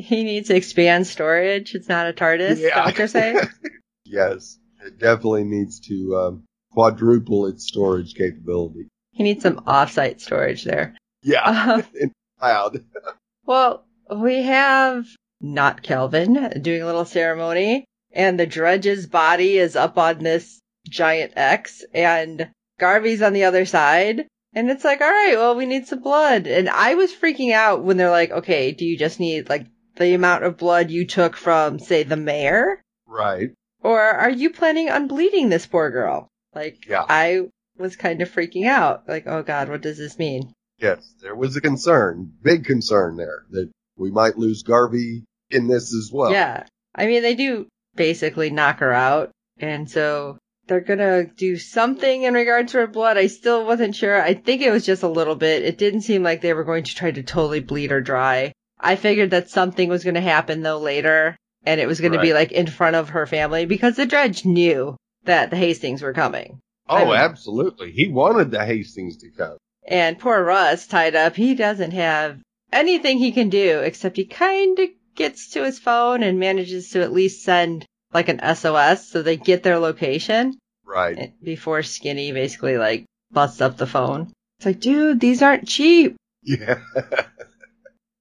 he 0.00 0.24
needs 0.24 0.48
to 0.48 0.56
expand 0.56 1.06
storage. 1.06 1.74
It's 1.74 1.88
not 1.88 2.08
a 2.08 2.12
TARDIS. 2.12 2.50
Is 2.50 2.62
that 2.62 2.84
what 2.84 3.50
yes, 4.04 4.58
it 4.84 4.98
definitely 4.98 5.44
needs 5.44 5.80
to 5.88 6.16
um, 6.16 6.44
quadruple 6.72 7.46
its 7.46 7.66
storage 7.66 8.14
capability. 8.14 8.88
he 9.12 9.22
needs 9.22 9.42
some 9.42 9.62
off-site 9.66 10.20
storage 10.20 10.64
there. 10.64 10.96
Yeah, 11.22 11.42
Um, 11.44 11.84
in 12.00 12.12
cloud. 12.38 12.84
well, 13.44 13.84
we 14.14 14.42
have 14.42 15.06
not 15.40 15.82
Calvin 15.82 16.60
doing 16.62 16.82
a 16.82 16.86
little 16.86 17.04
ceremony, 17.04 17.84
and 18.12 18.38
the 18.38 18.46
Dredge's 18.46 19.06
body 19.06 19.58
is 19.58 19.76
up 19.76 19.98
on 19.98 20.18
this 20.18 20.60
giant 20.88 21.32
X, 21.36 21.84
and 21.94 22.50
Garvey's 22.78 23.22
on 23.22 23.32
the 23.32 23.44
other 23.44 23.66
side. 23.66 24.26
And 24.52 24.68
it's 24.68 24.82
like, 24.84 25.00
all 25.00 25.08
right, 25.08 25.36
well, 25.36 25.54
we 25.54 25.64
need 25.66 25.86
some 25.86 26.02
blood. 26.02 26.48
And 26.48 26.68
I 26.68 26.96
was 26.96 27.12
freaking 27.12 27.52
out 27.52 27.84
when 27.84 27.96
they're 27.96 28.10
like, 28.10 28.32
okay, 28.32 28.72
do 28.72 28.84
you 28.84 28.98
just 28.98 29.20
need 29.20 29.48
like 29.48 29.66
the 30.00 30.14
amount 30.14 30.42
of 30.44 30.56
blood 30.56 30.90
you 30.90 31.06
took 31.06 31.36
from, 31.36 31.78
say, 31.78 32.02
the 32.02 32.16
mayor? 32.16 32.82
Right. 33.06 33.50
Or 33.82 34.00
are 34.00 34.30
you 34.30 34.50
planning 34.50 34.90
on 34.90 35.06
bleeding 35.06 35.48
this 35.48 35.66
poor 35.66 35.90
girl? 35.90 36.28
Like, 36.54 36.86
Yeah. 36.88 37.04
I 37.08 37.42
was 37.78 37.96
kind 37.96 38.20
of 38.20 38.30
freaking 38.30 38.66
out. 38.66 39.08
Like, 39.08 39.26
oh 39.26 39.42
God, 39.42 39.68
what 39.68 39.80
does 39.82 39.98
this 39.98 40.18
mean? 40.18 40.52
Yes, 40.78 41.14
there 41.22 41.34
was 41.36 41.54
a 41.56 41.60
concern, 41.60 42.32
big 42.42 42.64
concern 42.64 43.16
there 43.16 43.44
that 43.50 43.70
we 43.96 44.10
might 44.10 44.38
lose 44.38 44.62
Garvey 44.62 45.24
in 45.50 45.68
this 45.68 45.94
as 45.94 46.10
well. 46.12 46.32
yeah. 46.32 46.64
I 46.94 47.06
mean, 47.06 47.22
they 47.22 47.34
do 47.34 47.66
basically 47.94 48.50
knock 48.50 48.80
her 48.80 48.92
out. 48.92 49.30
And 49.58 49.90
so 49.90 50.38
they're 50.66 50.80
gonna 50.80 51.24
do 51.24 51.56
something 51.56 52.22
in 52.22 52.34
regards 52.34 52.72
to 52.72 52.78
her 52.78 52.86
blood. 52.86 53.18
I 53.18 53.26
still 53.26 53.66
wasn't 53.66 53.94
sure. 53.94 54.20
I 54.20 54.34
think 54.34 54.62
it 54.62 54.70
was 54.70 54.86
just 54.86 55.02
a 55.02 55.08
little 55.08 55.36
bit. 55.36 55.64
It 55.64 55.76
didn't 55.78 56.02
seem 56.02 56.22
like 56.22 56.40
they 56.40 56.54
were 56.54 56.64
going 56.64 56.84
to 56.84 56.94
try 56.94 57.10
to 57.10 57.22
totally 57.22 57.60
bleed 57.60 57.90
her 57.90 58.00
dry. 58.00 58.52
I 58.82 58.96
figured 58.96 59.30
that 59.30 59.50
something 59.50 59.88
was 59.88 60.04
gonna 60.04 60.20
happen 60.20 60.62
though 60.62 60.78
later. 60.78 61.36
And 61.64 61.78
it 61.80 61.86
was 61.86 62.00
gonna 62.00 62.20
be 62.20 62.32
like 62.32 62.52
in 62.52 62.66
front 62.66 62.96
of 62.96 63.10
her 63.10 63.26
family 63.26 63.66
because 63.66 63.96
the 63.96 64.06
dredge 64.06 64.44
knew 64.46 64.96
that 65.24 65.50
the 65.50 65.56
Hastings 65.56 66.00
were 66.02 66.14
coming. 66.14 66.58
Oh, 66.88 66.96
I 66.96 67.04
mean- 67.04 67.14
absolutely. 67.14 67.92
He 67.92 68.08
wanted 68.08 68.50
the 68.50 68.64
Hastings 68.64 69.18
to 69.18 69.30
come. 69.30 69.56
And 69.86 70.18
poor 70.18 70.42
Russ 70.42 70.86
tied 70.86 71.14
up, 71.14 71.36
he 71.36 71.54
doesn't 71.54 71.90
have 71.92 72.38
anything 72.72 73.18
he 73.18 73.32
can 73.32 73.48
do 73.50 73.80
except 73.80 74.16
he 74.16 74.24
kind 74.24 74.78
of 74.78 74.88
gets 75.14 75.50
to 75.50 75.64
his 75.64 75.78
phone 75.78 76.22
and 76.22 76.38
manages 76.38 76.90
to 76.90 77.02
at 77.02 77.12
least 77.12 77.42
send 77.44 77.84
like 78.12 78.28
an 78.28 78.40
SOS 78.54 79.08
so 79.10 79.22
they 79.22 79.36
get 79.36 79.62
their 79.62 79.78
location 79.78 80.54
Right. 80.84 81.32
before 81.42 81.82
Skinny 81.82 82.32
basically 82.32 82.78
like 82.78 83.04
busts 83.30 83.60
up 83.60 83.76
the 83.76 83.86
phone. 83.86 84.32
It's 84.58 84.66
like, 84.66 84.80
dude, 84.80 85.20
these 85.20 85.42
aren't 85.42 85.68
cheap. 85.68 86.16
Yeah. 86.42 86.80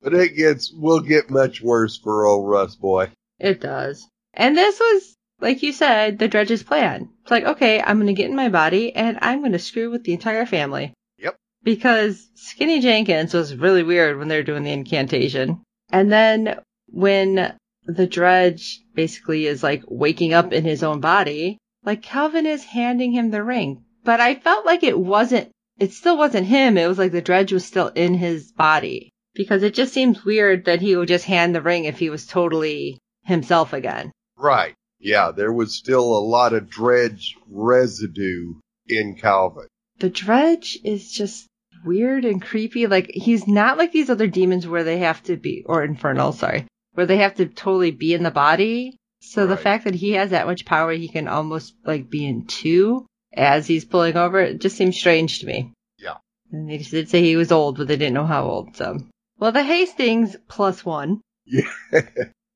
But 0.01 0.13
it 0.13 0.35
gets, 0.35 0.71
will 0.71 1.01
get 1.01 1.29
much 1.29 1.62
worse 1.62 1.97
for 1.97 2.25
old 2.25 2.49
Russ 2.49 2.75
boy. 2.75 3.12
It 3.39 3.62
does. 3.62 4.07
And 4.33 4.57
this 4.57 4.79
was, 4.79 5.15
like 5.41 5.63
you 5.63 5.71
said, 5.71 6.19
the 6.19 6.27
Dredge's 6.27 6.63
plan. 6.63 7.09
It's 7.21 7.31
like, 7.31 7.45
okay, 7.45 7.81
I'm 7.81 7.99
gonna 7.99 8.13
get 8.13 8.29
in 8.29 8.35
my 8.35 8.49
body 8.49 8.95
and 8.95 9.17
I'm 9.21 9.41
gonna 9.41 9.59
screw 9.59 9.89
with 9.89 10.03
the 10.03 10.13
entire 10.13 10.45
family. 10.45 10.93
Yep. 11.17 11.35
Because 11.63 12.29
Skinny 12.35 12.79
Jenkins 12.79 13.33
was 13.33 13.55
really 13.55 13.83
weird 13.83 14.17
when 14.17 14.27
they 14.27 14.38
were 14.38 14.43
doing 14.43 14.63
the 14.63 14.71
incantation. 14.71 15.62
And 15.91 16.12
then 16.12 16.59
when 16.88 17.55
the 17.85 18.07
Dredge 18.07 18.81
basically 18.93 19.47
is 19.47 19.63
like 19.63 19.83
waking 19.88 20.33
up 20.33 20.53
in 20.53 20.63
his 20.63 20.83
own 20.83 20.99
body, 20.99 21.57
like 21.83 22.01
Calvin 22.01 22.45
is 22.45 22.63
handing 22.63 23.12
him 23.12 23.31
the 23.31 23.43
ring. 23.43 23.83
But 24.03 24.19
I 24.19 24.35
felt 24.35 24.65
like 24.65 24.83
it 24.83 24.97
wasn't, 24.97 25.49
it 25.77 25.93
still 25.93 26.17
wasn't 26.17 26.47
him. 26.47 26.77
It 26.77 26.88
was 26.88 26.97
like 26.97 27.12
the 27.12 27.21
Dredge 27.21 27.53
was 27.53 27.65
still 27.65 27.88
in 27.88 28.13
his 28.13 28.51
body. 28.51 29.12
Because 29.33 29.63
it 29.63 29.73
just 29.73 29.93
seems 29.93 30.25
weird 30.25 30.65
that 30.65 30.81
he 30.81 30.95
would 30.95 31.07
just 31.07 31.25
hand 31.25 31.55
the 31.55 31.61
ring 31.61 31.85
if 31.85 31.99
he 31.99 32.09
was 32.09 32.25
totally 32.25 32.97
himself 33.23 33.73
again. 33.73 34.11
Right. 34.37 34.73
Yeah, 34.99 35.31
there 35.31 35.53
was 35.53 35.75
still 35.75 36.03
a 36.03 36.19
lot 36.19 36.53
of 36.53 36.69
dredge 36.69 37.37
residue 37.49 38.55
in 38.87 39.15
Calvin. 39.15 39.67
The 39.99 40.09
Dredge 40.09 40.77
is 40.83 41.11
just 41.11 41.47
weird 41.85 42.25
and 42.25 42.41
creepy. 42.41 42.87
Like, 42.87 43.11
he's 43.13 43.47
not 43.47 43.77
like 43.77 43.91
these 43.91 44.09
other 44.09 44.27
demons 44.27 44.67
where 44.67 44.83
they 44.83 44.99
have 44.99 45.21
to 45.23 45.37
be, 45.37 45.63
or 45.65 45.83
infernal, 45.83 46.33
sorry, 46.33 46.67
where 46.93 47.05
they 47.05 47.17
have 47.17 47.35
to 47.35 47.45
totally 47.45 47.91
be 47.91 48.13
in 48.13 48.23
the 48.23 48.31
body. 48.31 48.97
So 49.21 49.47
the 49.47 49.57
fact 49.57 49.83
that 49.83 49.95
he 49.95 50.11
has 50.13 50.31
that 50.31 50.47
much 50.47 50.65
power, 50.65 50.91
he 50.93 51.09
can 51.09 51.27
almost 51.27 51.73
like 51.85 52.09
be 52.09 52.25
in 52.25 52.45
two 52.45 53.05
as 53.33 53.67
he's 53.67 53.85
pulling 53.85 54.17
over, 54.17 54.39
it 54.39 54.61
just 54.61 54.77
seems 54.77 54.97
strange 54.97 55.39
to 55.39 55.45
me. 55.45 55.71
Yeah. 55.97 56.15
And 56.51 56.69
they 56.69 56.77
just 56.77 56.91
did 56.91 57.09
say 57.09 57.21
he 57.21 57.35
was 57.35 57.51
old, 57.51 57.77
but 57.77 57.87
they 57.87 57.97
didn't 57.97 58.15
know 58.15 58.25
how 58.25 58.45
old, 58.45 58.75
so. 58.75 58.99
Well, 59.39 59.52
the 59.52 59.63
Hastings 59.63 60.36
plus 60.47 60.86
one 60.86 61.21
Yeah. 61.45 61.62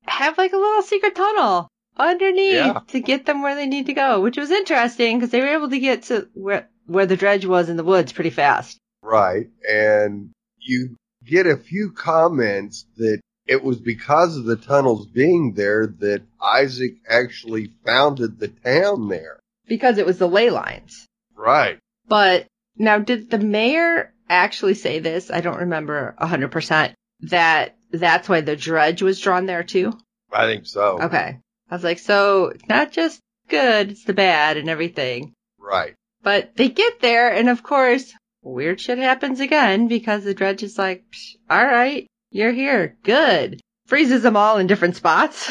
have 0.06 0.38
like 0.38 0.52
a 0.52 0.56
little 0.58 0.82
secret 0.82 1.14
tunnel 1.14 1.68
underneath 1.96 2.54
Yeah. 2.54 2.80
to 2.88 3.00
get 3.00 3.26
them 3.26 3.42
where 3.42 3.54
they 3.54 3.66
need 3.66 3.86
to 3.86 3.94
go, 3.94 4.20
which 4.20 4.36
was 4.36 4.50
interesting 4.50 5.18
because 5.18 5.30
they 5.30 5.40
were 5.40 5.54
able 5.54 5.70
to 5.70 5.78
get 5.78 6.04
to 6.04 6.28
where 6.34 6.68
where 6.86 7.06
the 7.06 7.16
dredge 7.16 7.46
was 7.46 7.68
in 7.70 7.76
the 7.78 7.84
woods 7.84 8.12
pretty 8.12 8.30
fast. 8.30 8.78
Right. 9.02 9.46
And 9.68 10.30
you 10.58 10.96
get 11.24 11.46
a 11.46 11.56
few 11.56 11.92
comments 11.92 12.84
that 12.96 13.20
it 13.46 13.62
was 13.62 13.78
because 13.78 14.36
of 14.36 14.44
the 14.44 14.56
tunnels 14.56 15.06
being 15.06 15.54
there 15.54 15.86
that 15.86 16.22
Isaac 16.42 16.96
actually 17.08 17.70
founded 17.86 18.38
the 18.38 18.48
town 18.48 19.08
there. 19.08 19.40
Because 19.66 19.96
it 19.98 20.06
was 20.06 20.18
the 20.18 20.28
ley 20.28 20.50
lines. 20.50 21.06
Right. 21.34 21.78
But 22.06 22.46
now 22.76 22.98
did 22.98 23.30
the 23.30 23.38
mayor 23.38 24.12
actually 24.28 24.74
say 24.74 24.98
this? 24.98 25.30
I 25.30 25.40
don't 25.40 25.60
remember 25.60 26.14
100% 26.20 26.94
that 27.20 27.76
that's 27.90 28.28
why 28.28 28.40
the 28.40 28.56
dredge 28.56 29.02
was 29.02 29.20
drawn 29.20 29.46
there 29.46 29.62
too. 29.62 29.92
I 30.32 30.46
think 30.46 30.66
so. 30.66 31.00
Okay. 31.02 31.38
I 31.70 31.74
was 31.74 31.84
like, 31.84 31.98
so 31.98 32.46
it's 32.46 32.68
not 32.68 32.92
just 32.92 33.20
good, 33.48 33.92
it's 33.92 34.04
the 34.04 34.12
bad 34.12 34.56
and 34.56 34.68
everything. 34.68 35.32
Right. 35.58 35.94
But 36.22 36.56
they 36.56 36.68
get 36.68 37.00
there, 37.00 37.32
and 37.32 37.48
of 37.48 37.62
course, 37.62 38.12
weird 38.42 38.80
shit 38.80 38.98
happens 38.98 39.40
again 39.40 39.88
because 39.88 40.24
the 40.24 40.34
dredge 40.34 40.62
is 40.62 40.78
like, 40.78 41.04
"Psh, 41.10 41.36
all 41.50 41.64
right, 41.64 42.06
you're 42.30 42.52
here. 42.52 42.96
Good. 43.02 43.60
Freezes 43.86 44.22
them 44.22 44.36
all 44.36 44.58
in 44.58 44.66
different 44.66 44.96
spots. 44.96 45.50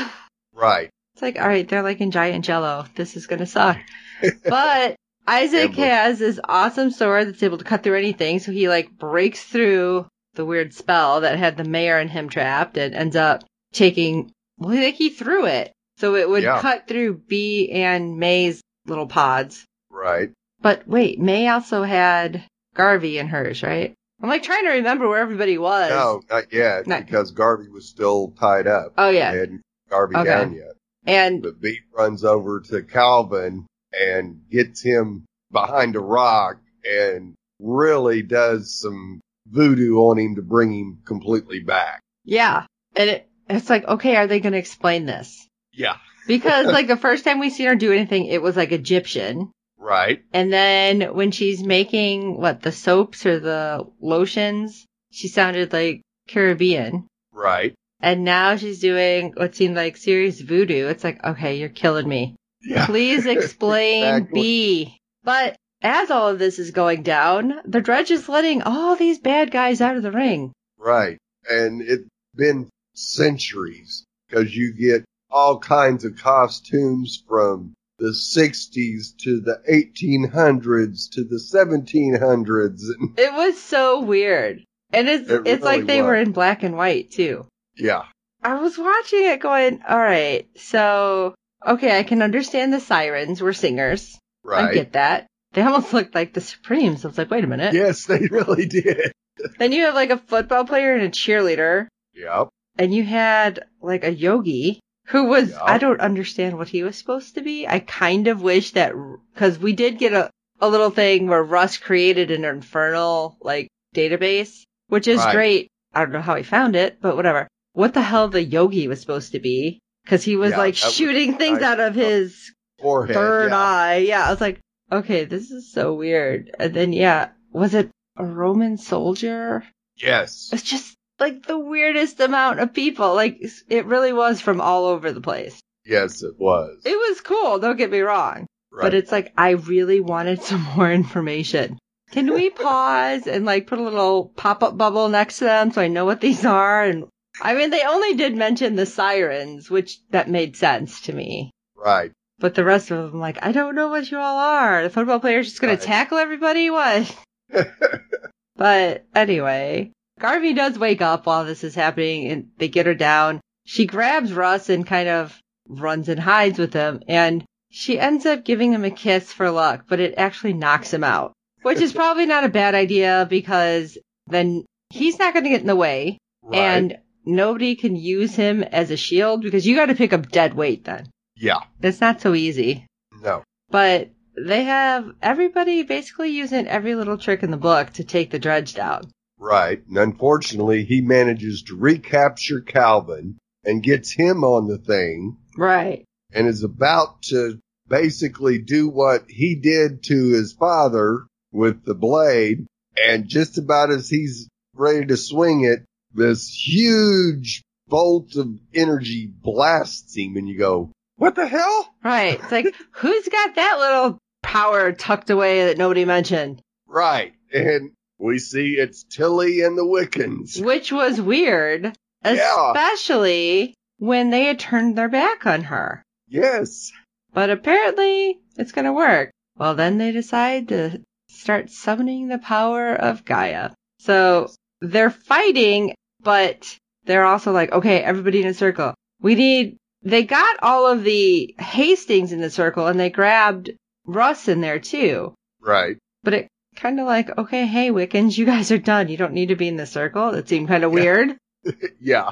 Right. 0.53 0.89
It's 1.13 1.21
like, 1.21 1.39
all 1.39 1.47
right, 1.47 1.67
they're 1.67 1.83
like 1.83 2.01
in 2.01 2.12
giant 2.12 2.45
jello. 2.45 2.86
This 2.95 3.15
is 3.15 3.27
going 3.27 3.39
to 3.39 3.45
suck. 3.45 3.77
but 4.45 4.95
Isaac 5.25 5.73
has 5.75 6.19
this 6.19 6.39
awesome 6.43 6.91
sword 6.91 7.27
that's 7.27 7.43
able 7.43 7.57
to 7.57 7.63
cut 7.63 7.83
through 7.83 7.97
anything. 7.97 8.39
So 8.39 8.51
he 8.51 8.67
like 8.69 8.91
breaks 8.91 9.43
through 9.43 10.05
the 10.36 10.45
weird 10.45 10.73
spell 10.73 11.21
that 11.21 11.38
had 11.38 11.57
the 11.57 11.63
mayor 11.63 11.97
and 11.97 12.09
him 12.09 12.27
trapped 12.29 12.77
and 12.77 12.93
ends 12.93 13.15
up 13.15 13.43
taking, 13.71 14.31
well, 14.57 14.75
like 14.75 14.95
he 14.95 15.09
threw 15.09 15.45
it. 15.45 15.71
So 15.97 16.15
it 16.15 16.27
would 16.29 16.43
Yeah. 16.43 16.59
cut 16.59 16.88
through 16.88 17.19
Bea 17.27 17.71
and 17.71 18.17
May's 18.17 18.62
little 18.86 19.07
pods. 19.07 19.63
Right. 19.89 20.31
But 20.62 20.88
wait, 20.88 21.19
May 21.19 21.47
also 21.47 21.83
had 21.83 22.43
Garvey 22.75 23.17
in 23.19 23.27
hers, 23.27 23.62
right? 23.63 23.93
I'm 24.21 24.29
like 24.29 24.43
trying 24.43 24.63
to 24.65 24.71
remember 24.71 25.07
where 25.07 25.19
everybody 25.19 25.57
was. 25.57 25.89
No, 25.89 26.21
not 26.29 26.51
yet, 26.51 26.88
Not- 26.88 27.05
because 27.05 27.31
Garvey 27.31 27.69
was 27.69 27.88
still 27.88 28.33
tied 28.39 28.67
up. 28.67 28.93
Oh 28.97 29.09
yeah. 29.09 29.31
They 29.31 29.39
hadn't 29.39 29.62
Garvey 29.89 30.15
Okay. 30.15 30.25
down 30.29 30.53
yet. 30.53 30.73
And 31.05 31.41
But 31.43 31.59
Bea 31.62 31.79
runs 31.95 32.23
over 32.23 32.62
to 32.69 32.81
Calvin 32.83 33.65
and 33.93 34.41
gets 34.49 34.82
him 34.82 35.25
behind 35.51 35.95
a 35.95 35.99
rock 35.99 36.58
and 36.84 37.36
really 37.60 38.21
does 38.21 38.79
some 38.79 39.21
voodoo 39.47 39.97
on 39.97 40.17
him 40.17 40.36
to 40.36 40.41
bring 40.41 40.73
him 40.73 40.99
completely 41.06 41.60
back. 41.60 42.01
yeah. 42.25 42.65
And 42.95 43.10
it, 43.10 43.27
it's 43.49 43.69
like, 43.69 43.86
okay, 43.88 44.15
are 44.17 44.27
they 44.27 44.39
going 44.39 44.53
to 44.53 44.60
explain 44.60 45.06
this? 45.06 45.47
Yeah. 45.71 45.97
Because 46.25 46.67
like 46.67 46.88
the 46.88 46.95
first 46.95 47.25
time 47.25 47.39
we 47.41 47.49
seen 47.49 47.67
her 47.67 47.75
do 47.75 47.91
anything, 47.91 48.27
it 48.27 48.41
was 48.41 48.56
like 48.56 48.71
Egyptian. 48.71 49.51
Right. 49.77 50.23
And 50.32 50.53
then 50.53 51.13
when 51.13 51.32
she's 51.32 51.62
making 51.62 52.38
what 52.39 52.62
the 52.62 52.71
soaps 52.71 53.25
or 53.25 53.39
the 53.41 53.86
lotions, 53.99 54.86
she 55.12 55.27
sounded 55.27 55.73
like 55.73 56.01
Caribbean. 56.29 57.08
Right. 57.34 57.75
And 57.99 58.23
now 58.23 58.56
she's 58.56 58.79
doing 58.79 59.34
what 59.36 59.56
seemed 59.56 59.75
like 59.75 59.97
serious 59.97 60.39
voodoo. 60.39 60.88
It's 60.88 61.03
like, 61.03 61.21
okay, 61.21 61.58
you're 61.58 61.67
killing 61.67 62.08
me. 62.08 62.36
Yeah. 62.63 62.86
Please 62.86 63.26
explain 63.38 64.04
Exactly. 64.06 64.41
Bea. 64.41 64.97
But 65.23 65.56
as 65.82 66.12
all 66.12 66.30
of 66.30 66.39
this 66.39 66.60
is 66.60 66.71
going 66.71 67.04
down, 67.04 67.60
the 67.65 67.82
dredge 67.82 68.12
is 68.12 68.30
letting 68.30 68.62
all 68.62 68.95
these 68.95 69.19
bad 69.19 69.52
guys 69.52 69.82
out 69.82 69.97
of 69.97 70.04
the 70.04 70.12
ring. 70.12 70.54
Right. 70.78 71.17
And 71.49 71.82
it's 71.82 72.08
been 72.36 72.69
centuries 72.95 74.06
because 74.30 74.56
you 74.56 74.73
get 74.73 75.04
all 75.30 75.60
kinds 75.60 76.06
of 76.06 76.17
costumes 76.17 77.23
from 77.28 77.73
the 77.99 78.10
60s 78.10 79.15
to 79.23 79.39
the 79.41 79.62
1800s 79.69 81.10
to 81.12 81.23
the 81.23 81.38
1700s. 81.38 82.82
It 83.17 83.34
was 83.34 83.60
so 83.62 84.02
weird. 84.02 84.63
And 84.91 85.08
it's 85.08 85.30
It 85.30 85.47
it's 85.47 85.63
like 85.63 85.86
they 85.86 86.02
were 86.02 86.15
in 86.15 86.32
black 86.32 86.63
and 86.63 86.76
white 86.76 87.12
too. 87.12 87.45
yeah. 87.76 88.04
I 88.45 88.56
was 88.60 88.78
watching 88.78 89.26
it 89.26 89.39
going, 89.39 89.82
all 89.88 89.97
right, 89.97 90.47
so 90.58 91.34
okay, 91.65 91.97
I 91.97 92.04
can 92.04 92.21
understand 92.21 92.73
the 92.73 92.80
sirens 92.80 93.41
were 93.41 93.54
singers. 93.54 94.17
Right. 94.43 94.69
I 94.69 94.73
get 94.73 94.93
that. 94.93 95.28
They 95.54 95.62
almost 95.62 95.93
looked 95.93 96.15
like 96.15 96.34
the 96.34 96.41
Supremes. 96.41 97.06
I 97.06 97.08
was 97.10 97.17
like, 97.17 97.30
wait 97.32 97.43
a 97.43 97.47
minute. 97.47 97.73
Yes, 97.73 98.06
they 98.06 98.19
really 98.32 98.65
did. 98.65 99.12
Then 99.60 99.71
you 99.71 99.84
have 99.86 99.93
like 99.95 100.10
a 100.10 100.17
football 100.17 100.65
player 100.65 100.93
and 100.95 101.04
a 101.04 101.10
cheerleader, 101.10 101.88
Yep. 102.15 102.49
and 102.78 102.93
you 102.93 103.04
had 103.04 103.65
like 103.82 104.04
a 104.04 104.13
yogi 104.13 104.80
who 105.08 105.26
was, 105.26 105.52
Yeah. 105.52 105.60
I 105.63 105.78
don't 105.78 105.99
understand 106.02 106.58
what 106.58 106.69
he 106.69 106.84
was 106.84 106.97
supposed 106.97 107.36
to 107.36 107.41
be. 107.41 107.67
I 107.67 107.80
kind 107.80 108.28
of 108.28 108.41
wish 108.41 108.71
that, 108.71 108.93
cause 109.36 109.60
we 109.60 109.73
did 109.73 109.97
get 109.99 110.13
a, 110.13 110.30
a 110.60 110.69
little 110.69 110.89
thing 110.91 111.28
where 111.28 111.43
Russ 111.43 111.78
created 111.78 112.32
an 112.32 112.45
infernal 112.45 113.38
like 113.41 113.67
database, 113.95 114.63
which 114.88 115.08
is 115.08 115.19
Right. 115.19 115.34
great. 115.34 115.67
I 115.93 116.02
don't 116.02 116.13
know 116.13 116.21
how 116.21 116.36
he 116.36 116.43
found 116.43 116.76
it, 116.76 116.97
but 117.02 117.15
whatever. 117.15 117.47
What 117.73 117.93
the 117.93 118.02
hell 118.02 118.28
the 118.28 118.43
yogi 118.43 118.88
was 118.88 119.02
supposed 119.02 119.32
to 119.34 119.39
be? 119.39 119.80
Cause 120.05 120.23
he 120.23 120.35
was 120.35 120.51
Yeah, 120.51 120.57
like 120.57 120.75
that 120.75 120.85
was 120.85 120.93
shooting 120.95 121.37
things 121.37 121.61
nice. 121.61 121.69
out 121.71 121.79
of 121.79 121.95
his 121.95 122.51
Forehead. 122.81 123.15
third 123.15 123.51
yeah. 123.51 123.57
eye. 123.57 123.95
Yeah, 123.97 124.27
I 124.27 124.31
was 124.31 124.41
like, 124.41 124.59
okay, 124.91 125.25
this 125.25 125.49
is 125.51 125.71
so 125.71 125.93
weird. 125.93 126.51
And 126.59 126.73
then, 126.73 126.91
yeah, 126.93 127.29
was 127.51 127.73
it 127.73 127.89
a 128.17 128.25
Roman 128.25 128.77
soldier? 128.77 129.63
Yes. 129.95 130.49
It's 130.51 130.63
just 130.63 130.95
like 131.19 131.45
the 131.45 131.57
weirdest 131.57 132.19
amount 132.19 132.59
of 132.59 132.73
people. 132.73 133.13
Like, 133.15 133.39
it 133.69 133.85
really 133.85 134.11
was 134.13 134.41
from 134.41 134.59
all 134.59 134.85
over 134.85 135.11
the 135.11 135.21
place. 135.21 135.59
Yes, 135.85 136.21
it 136.23 136.33
was. 136.37 136.81
It 136.85 136.97
was 136.97 137.21
cool, 137.21 137.59
don't 137.59 137.77
get 137.77 137.91
me 137.91 137.99
wrong. 138.01 138.45
right. 138.71 138.81
But 138.83 138.93
it's 138.93 139.11
like, 139.11 139.31
I 139.37 139.51
really 139.51 139.99
wanted 140.01 140.41
some 140.43 140.61
more 140.75 140.91
information. 140.91 141.77
Can 142.11 142.33
we 142.33 142.49
pause 142.51 143.25
and 143.27 143.45
like 143.45 143.67
put 143.67 143.79
a 143.79 143.83
little 143.83 144.33
pop 144.35 144.63
up 144.63 144.77
bubble 144.77 145.07
next 145.09 145.39
to 145.39 145.45
them 145.45 145.71
so 145.71 145.81
I 145.81 145.87
know 145.87 146.05
what 146.05 146.19
these 146.21 146.43
are? 146.45 146.83
And 146.83 147.05
I 147.41 147.56
mean, 147.56 147.69
they 147.69 147.84
only 147.84 148.13
did 148.15 148.36
mention 148.36 148.76
the 148.76 148.86
sirens, 148.86 149.69
which 149.69 150.00
that 150.12 150.30
made 150.30 150.56
sense 150.56 151.02
to 151.02 151.13
me. 151.13 151.52
right. 151.76 152.12
But 152.39 152.56
the 152.56 152.65
rest 152.65 152.91
of 152.91 153.12
them, 153.12 153.22
like, 153.22 153.38
I 153.41 153.52
don't 153.52 153.76
know 153.76 153.89
what 153.89 154.10
you 154.10 154.17
all 154.17 154.38
are. 154.38 154.84
The 154.84 154.89
football 154.89 155.19
player's 155.19 155.50
just 155.50 155.62
gonna 155.62 155.78
tackle 155.78 156.17
everybody? 156.17 156.69
What? 156.69 157.15
but 158.56 159.06
anyway, 159.15 159.91
Garvey 160.19 160.54
does 160.54 160.78
wake 160.78 161.02
up 161.02 161.26
while 161.26 161.46
this 161.46 161.63
is 161.63 161.76
happening 161.76 162.28
and 162.28 162.50
they 162.58 162.67
get 162.67 162.86
her 162.86 162.96
down. 162.96 163.39
She 163.65 163.86
grabs 163.86 164.34
Russ 164.34 164.69
and 164.69 164.86
kind 164.86 165.10
of 165.10 165.39
runs 165.67 166.10
and 166.10 166.19
hides 166.19 166.60
with 166.60 166.74
him 166.74 167.02
and 167.08 167.46
she 167.69 168.00
ends 168.00 168.26
up 168.26 168.46
giving 168.46 168.72
him 168.72 168.86
a 168.86 168.91
kiss 168.91 169.34
for 169.34 169.50
luck, 169.50 169.86
but 169.88 170.00
it 170.00 170.13
actually 170.17 170.54
knocks 170.54 170.93
him 170.93 171.04
out, 171.04 171.34
which 171.63 171.80
is 171.80 171.91
probably 172.02 172.26
not 172.26 172.43
a 172.43 172.50
bad 172.50 172.76
idea 172.76 173.26
because 173.30 173.98
then 174.28 174.65
he's 174.89 175.17
not 175.17 175.34
going 175.34 175.43
to 175.43 175.50
get 175.50 175.62
in 175.62 175.67
the 175.67 175.76
way 175.76 176.19
right. 176.43 176.58
and 176.58 176.98
nobody 177.25 177.75
can 177.75 177.95
use 177.95 178.36
him 178.36 178.63
as 178.63 178.91
a 178.91 178.97
shield 178.97 179.41
because 179.41 179.65
you 179.65 179.75
got 179.75 179.88
to 179.88 179.95
pick 179.95 180.13
up 180.13 180.29
dead 180.29 180.53
weight 180.53 180.86
then. 180.86 181.07
yeah. 181.38 181.59
That's 181.79 182.01
not 182.01 182.21
so 182.21 182.33
easy. 182.33 182.86
No. 183.21 183.43
But 183.69 184.09
they 184.36 184.63
have 184.63 185.12
everybody 185.21 185.83
basically 185.83 186.29
using 186.29 186.67
every 186.67 186.95
little 186.95 187.17
trick 187.17 187.43
in 187.43 187.51
the 187.51 187.57
book 187.57 187.91
to 187.93 188.03
take 188.03 188.31
the 188.31 188.39
dredge 188.39 188.73
down. 188.73 189.12
Right. 189.38 189.86
And 189.88 189.97
unfortunately, 189.97 190.86
he 190.86 191.01
manages 191.01 191.63
to 191.63 191.75
recapture 191.77 192.62
Calvin 192.62 193.38
and 193.65 193.83
gets 193.83 194.12
him 194.12 194.43
on 194.43 194.67
the 194.67 194.77
thing 194.77 195.38
Right. 195.57 196.05
and 196.33 196.47
is 196.47 196.63
about 196.63 197.21
to 197.23 197.59
basically 197.88 198.59
do 198.59 198.88
what 198.89 199.25
he 199.29 199.55
did 199.55 200.03
to 200.03 200.29
his 200.29 200.53
father 200.53 201.25
with 201.51 201.83
the 201.86 201.93
blade. 201.95 202.65
And 203.05 203.27
just 203.27 203.57
about 203.57 203.91
as 203.91 204.09
he's 204.09 204.47
ready 204.75 205.05
to 205.07 205.17
swing 205.17 205.63
it, 205.65 205.83
this 206.13 206.49
huge 206.49 207.62
bolt 207.88 208.36
of 208.36 208.49
energy 208.73 209.28
blasts 209.28 210.15
him 210.15 210.36
and 210.38 210.47
you 210.47 210.58
go, 210.58 210.91
what 211.17 211.36
the 211.36 211.45
hell? 211.47 211.93
Right. 212.04 212.39
It's 212.41 212.52
like, 212.52 212.73
who's 212.91 213.28
got 213.28 213.56
that 213.56 213.78
little 213.80 214.17
power 214.41 214.91
tucked 214.91 215.30
away 215.30 215.65
that 215.65 215.78
nobody 215.78 216.06
mentioned? 216.06 216.62
Right. 216.88 217.34
And 217.54 217.91
we 218.19 218.39
see 218.39 218.73
it's 218.73 219.04
Tilly 219.04 219.62
and 219.62 219.78
the 219.78 219.86
Wiccans. 219.86 220.63
Which 220.63 220.91
was 220.91 221.19
weird, 221.21 221.93
Yeah. 222.26 222.71
especially 222.71 223.73
when 223.97 224.30
they 224.30 224.45
had 224.45 224.60
turned 224.60 224.97
their 224.97 225.10
back 225.10 225.45
on 225.45 225.63
her. 225.63 226.04
Yes. 226.28 226.91
But 227.34 227.49
apparently 227.49 228.39
it's 228.58 228.71
going 228.71 228.86
to 228.86 228.93
work. 228.93 229.32
Well, 229.58 229.76
then 229.76 229.97
they 229.97 230.12
decide 230.12 230.69
to 230.69 231.02
start 231.30 231.69
summoning 231.69 232.28
the 232.28 232.38
power 232.39 232.93
of 232.93 233.26
Gaia. 233.26 233.71
So 233.99 234.49
they're 234.82 235.10
fighting, 235.12 235.93
but 236.23 236.77
they're 237.05 237.25
also 237.25 237.51
like, 237.51 237.71
okay, 237.71 238.01
everybody 238.01 238.41
in 238.41 238.47
a 238.47 238.53
circle. 238.53 238.93
We 239.21 239.36
need, 239.36 239.77
they 240.01 240.23
got 240.23 240.57
all 240.62 240.88
of 240.88 241.03
the 241.03 241.53
Hastings 241.59 242.31
in 242.31 242.41
the 242.41 242.49
circle 242.49 242.88
and 242.88 242.99
they 242.99 243.09
grabbed 243.09 243.71
Russ 244.05 244.47
in 244.47 244.62
there 244.62 244.79
too. 244.79 245.33
Right. 245.62 245.97
But 246.23 246.33
it 246.33 246.47
kind 246.75 246.99
of 246.99 247.05
like, 247.05 247.38
okay, 247.38 247.65
hey, 247.65 247.91
Wiccans, 247.91 248.38
you 248.38 248.45
guys 248.45 248.71
are 248.71 248.77
done. 248.77 249.07
You 249.09 249.17
don't 249.17 249.33
need 249.33 249.47
to 249.49 249.55
be 249.55 249.67
in 249.67 249.77
the 249.77 249.86
circle. 249.86 250.31
That 250.31 250.47
seemed 250.49 250.67
kind 250.67 250.83
of 250.83 250.91
Yeah. 250.93 250.99
weird. 251.01 251.38
Yeah. 252.01 252.31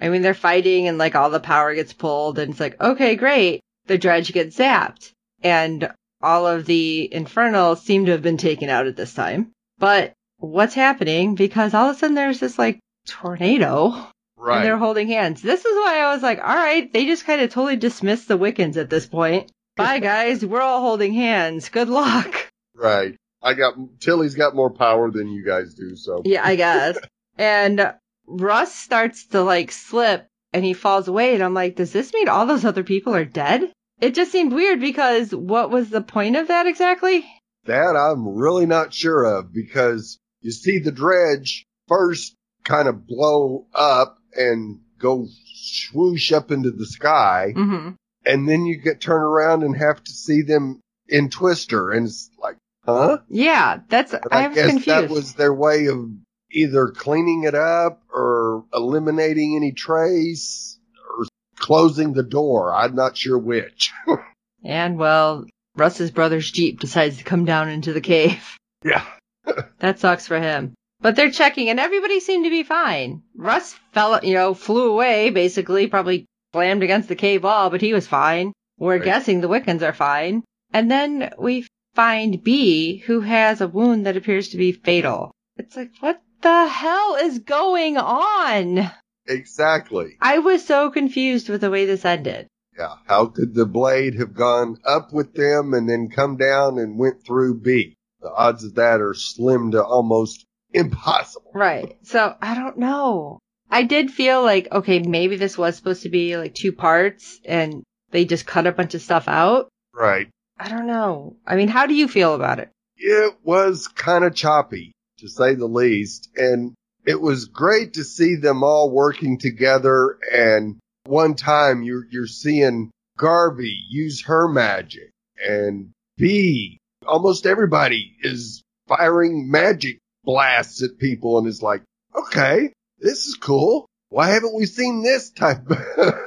I 0.00 0.08
mean, 0.08 0.22
they're 0.22 0.34
fighting 0.34 0.88
and 0.88 0.98
like 0.98 1.14
all 1.14 1.30
the 1.30 1.40
power 1.40 1.74
gets 1.74 1.92
pulled 1.92 2.38
and 2.38 2.50
it's 2.52 2.60
like, 2.60 2.80
okay, 2.80 3.14
great. 3.16 3.60
The 3.86 3.98
dredge 3.98 4.32
gets 4.32 4.56
zapped 4.56 5.12
and 5.42 5.90
all 6.22 6.46
of 6.46 6.66
the 6.66 7.12
infernals 7.12 7.82
seem 7.82 8.06
to 8.06 8.12
have 8.12 8.22
been 8.22 8.36
taken 8.38 8.68
out 8.68 8.86
at 8.86 8.96
this 8.96 9.14
time. 9.14 9.52
But 9.78 10.12
what's 10.38 10.74
happening? 10.74 11.34
Because 11.34 11.74
all 11.74 11.90
of 11.90 11.96
a 11.96 11.98
sudden 11.98 12.14
there's 12.14 12.40
this 12.40 12.58
like 12.58 12.78
tornado 13.06 14.10
and 14.48 14.64
they're 14.64 14.78
holding 14.78 15.08
hands. 15.08 15.42
This 15.42 15.64
is 15.64 15.76
why 15.76 16.00
I 16.00 16.12
was 16.14 16.22
like, 16.22 16.38
all 16.38 16.56
right, 16.56 16.90
they 16.92 17.06
just 17.06 17.26
kind 17.26 17.40
of 17.40 17.50
totally 17.50 17.76
dismissed 17.76 18.28
the 18.28 18.38
Wiccans 18.38 18.76
at 18.76 18.90
this 18.90 19.06
point. 19.06 19.50
Bye 19.76 19.98
guys. 20.00 20.44
We're 20.44 20.60
all 20.60 20.80
holding 20.80 21.12
hands. 21.12 21.68
Good 21.68 21.88
luck. 21.88 22.50
Right. 22.74 23.16
I 23.42 23.54
got, 23.54 23.74
Tilly's 24.00 24.34
got 24.34 24.54
more 24.54 24.70
power 24.70 25.10
than 25.10 25.28
you 25.28 25.44
guys 25.44 25.74
do, 25.74 25.96
so. 25.96 26.22
Yeah, 26.24 26.44
I 26.44 26.56
guess. 26.56 26.98
and 27.38 27.94
Russ 28.26 28.74
starts 28.74 29.26
to 29.28 29.42
like 29.42 29.72
slip 29.72 30.26
and 30.52 30.64
he 30.64 30.72
falls 30.72 31.08
away 31.08 31.34
and 31.34 31.42
I'm 31.42 31.54
like, 31.54 31.76
does 31.76 31.92
this 31.92 32.12
mean 32.12 32.28
all 32.28 32.46
those 32.46 32.64
other 32.64 32.84
people 32.84 33.14
are 33.14 33.24
dead? 33.24 33.70
It 34.00 34.14
just 34.14 34.32
seemed 34.32 34.52
weird 34.52 34.80
because 34.80 35.34
what 35.34 35.70
was 35.70 35.90
the 35.90 36.00
point 36.00 36.36
of 36.36 36.48
that 36.48 36.66
exactly? 36.66 37.26
That 37.64 37.96
I'm 37.96 38.26
really 38.26 38.64
not 38.64 38.94
sure 38.94 39.24
of 39.24 39.52
because 39.52 40.18
you 40.40 40.50
see 40.50 40.78
the 40.78 40.92
dredge 40.92 41.66
first 41.86 42.34
kind 42.64 42.88
of 42.88 43.06
blow 43.06 43.66
up 43.74 44.18
and 44.34 44.80
go 44.98 45.26
swoosh 45.54 46.32
up 46.32 46.50
into 46.50 46.70
the 46.70 46.86
sky. 46.86 47.52
Mm-hmm. 47.56 47.90
And 48.26 48.48
then 48.48 48.66
you 48.66 48.76
get 48.76 49.00
turn 49.00 49.22
around 49.22 49.62
and 49.62 49.76
have 49.76 50.02
to 50.04 50.12
see 50.12 50.42
them 50.42 50.80
in 51.08 51.30
Twister. 51.30 51.90
And 51.90 52.06
it's 52.06 52.30
like, 52.38 52.56
huh? 52.84 53.18
Yeah, 53.28 53.80
that's, 53.88 54.14
I, 54.14 54.20
I, 54.30 54.48
guess 54.48 54.66
confused. 54.66 54.88
that 54.88 55.10
was 55.10 55.34
their 55.34 55.54
way 55.54 55.86
of 55.86 56.10
either 56.52 56.88
cleaning 56.88 57.44
it 57.44 57.54
up 57.54 58.02
or 58.12 58.64
eliminating 58.74 59.56
any 59.56 59.72
trace 59.72 60.78
or 61.18 61.26
closing 61.58 62.12
the 62.12 62.22
door. 62.22 62.74
I'm 62.74 62.94
not 62.94 63.16
sure 63.16 63.38
which. 63.38 63.92
and 64.64 64.98
well, 64.98 65.46
Russ's 65.76 66.10
brother's 66.10 66.50
Jeep 66.50 66.80
decides 66.80 67.18
to 67.18 67.24
come 67.24 67.44
down 67.44 67.68
into 67.68 67.92
the 67.92 68.00
cave. 68.00 68.56
yeah. 68.84 69.04
That 69.78 69.98
sucks 69.98 70.26
for 70.26 70.38
him. 70.38 70.74
But 71.02 71.16
they're 71.16 71.30
checking 71.30 71.68
and 71.70 71.80
everybody 71.80 72.20
seemed 72.20 72.44
to 72.44 72.50
be 72.50 72.62
fine. 72.62 73.22
Russ 73.34 73.74
fell, 73.92 74.22
you 74.24 74.34
know, 74.34 74.54
flew 74.54 74.90
away 74.92 75.30
basically, 75.30 75.86
probably 75.86 76.26
slammed 76.52 76.82
against 76.82 77.08
the 77.08 77.14
cave 77.16 77.42
wall, 77.44 77.70
but 77.70 77.80
he 77.80 77.92
was 77.92 78.06
fine. 78.06 78.52
We're 78.78 78.96
Right. 78.96 79.04
guessing 79.04 79.40
the 79.40 79.48
Wiccans 79.48 79.82
are 79.82 79.92
fine. 79.92 80.42
And 80.72 80.90
then 80.90 81.32
we 81.38 81.66
find 81.94 82.42
Bea, 82.42 82.98
who 82.98 83.20
has 83.20 83.60
a 83.60 83.68
wound 83.68 84.06
that 84.06 84.16
appears 84.16 84.50
to 84.50 84.56
be 84.56 84.72
fatal. 84.72 85.32
It's 85.56 85.76
like, 85.76 85.90
what 86.00 86.20
the 86.42 86.66
hell 86.66 87.16
is 87.16 87.38
going 87.40 87.96
on? 87.96 88.90
Exactly. 89.26 90.16
I 90.20 90.38
was 90.38 90.64
so 90.64 90.90
confused 90.90 91.48
with 91.48 91.60
the 91.60 91.70
way 91.70 91.86
this 91.86 92.04
ended. 92.04 92.46
Yeah. 92.78 92.94
How 93.06 93.26
could 93.26 93.54
the 93.54 93.66
blade 93.66 94.14
have 94.14 94.34
gone 94.34 94.76
up 94.86 95.12
with 95.12 95.34
them 95.34 95.74
and 95.74 95.88
then 95.88 96.08
come 96.08 96.36
down 96.36 96.78
and 96.78 96.98
went 96.98 97.24
through 97.26 97.60
Bea? 97.60 97.94
The 98.20 98.32
odds 98.32 98.64
of 98.64 98.74
that 98.74 99.00
are 99.00 99.14
slim 99.14 99.70
to 99.72 99.82
almost 99.84 100.46
impossible. 100.72 101.50
Right. 101.54 101.96
So 102.02 102.34
I 102.40 102.54
don't 102.54 102.78
know. 102.78 103.38
I 103.70 103.84
did 103.84 104.10
feel 104.10 104.42
like, 104.42 104.68
okay, 104.72 104.98
maybe 104.98 105.36
this 105.36 105.56
was 105.56 105.76
supposed 105.76 106.02
to 106.02 106.08
be 106.08 106.36
like 106.36 106.54
two 106.54 106.72
parts 106.72 107.40
and 107.44 107.82
they 108.10 108.24
just 108.24 108.46
cut 108.46 108.66
a 108.66 108.72
bunch 108.72 108.94
of 108.94 109.02
stuff 109.02 109.28
out. 109.28 109.68
Right. 109.94 110.28
I 110.58 110.68
don't 110.68 110.86
know. 110.86 111.36
I 111.46 111.56
mean, 111.56 111.68
how 111.68 111.86
do 111.86 111.94
you 111.94 112.08
feel 112.08 112.34
about 112.34 112.58
it? 112.58 112.70
It 112.96 113.34
was 113.42 113.88
kind 113.88 114.24
of 114.24 114.34
choppy, 114.34 114.92
to 115.18 115.28
say 115.28 115.54
the 115.54 115.66
least. 115.66 116.28
And 116.36 116.74
it 117.06 117.20
was 117.20 117.46
great 117.46 117.94
to 117.94 118.04
see 118.04 118.36
them 118.36 118.62
all 118.62 118.90
working 118.90 119.38
together. 119.38 120.18
And 120.32 120.78
one 121.04 121.34
time 121.34 121.82
you're, 121.82 122.06
you're 122.10 122.26
seeing 122.26 122.90
Garvey 123.16 123.84
use 123.88 124.24
her 124.24 124.48
magic 124.48 125.10
and 125.46 125.90
Bea, 126.16 126.78
almost 127.06 127.46
everybody 127.46 128.16
is 128.22 128.62
firing 128.86 129.50
magic 129.50 129.98
blasts 130.30 130.82
at 130.82 130.98
people. 130.98 131.38
And 131.38 131.46
it's 131.48 131.62
like, 131.62 131.82
okay, 132.14 132.72
this 132.98 133.26
is 133.26 133.34
cool. 133.34 133.86
why 134.10 134.28
haven't 134.28 134.54
we 134.54 134.66
seen 134.66 135.02
this 135.02 135.30
type, 135.30 135.66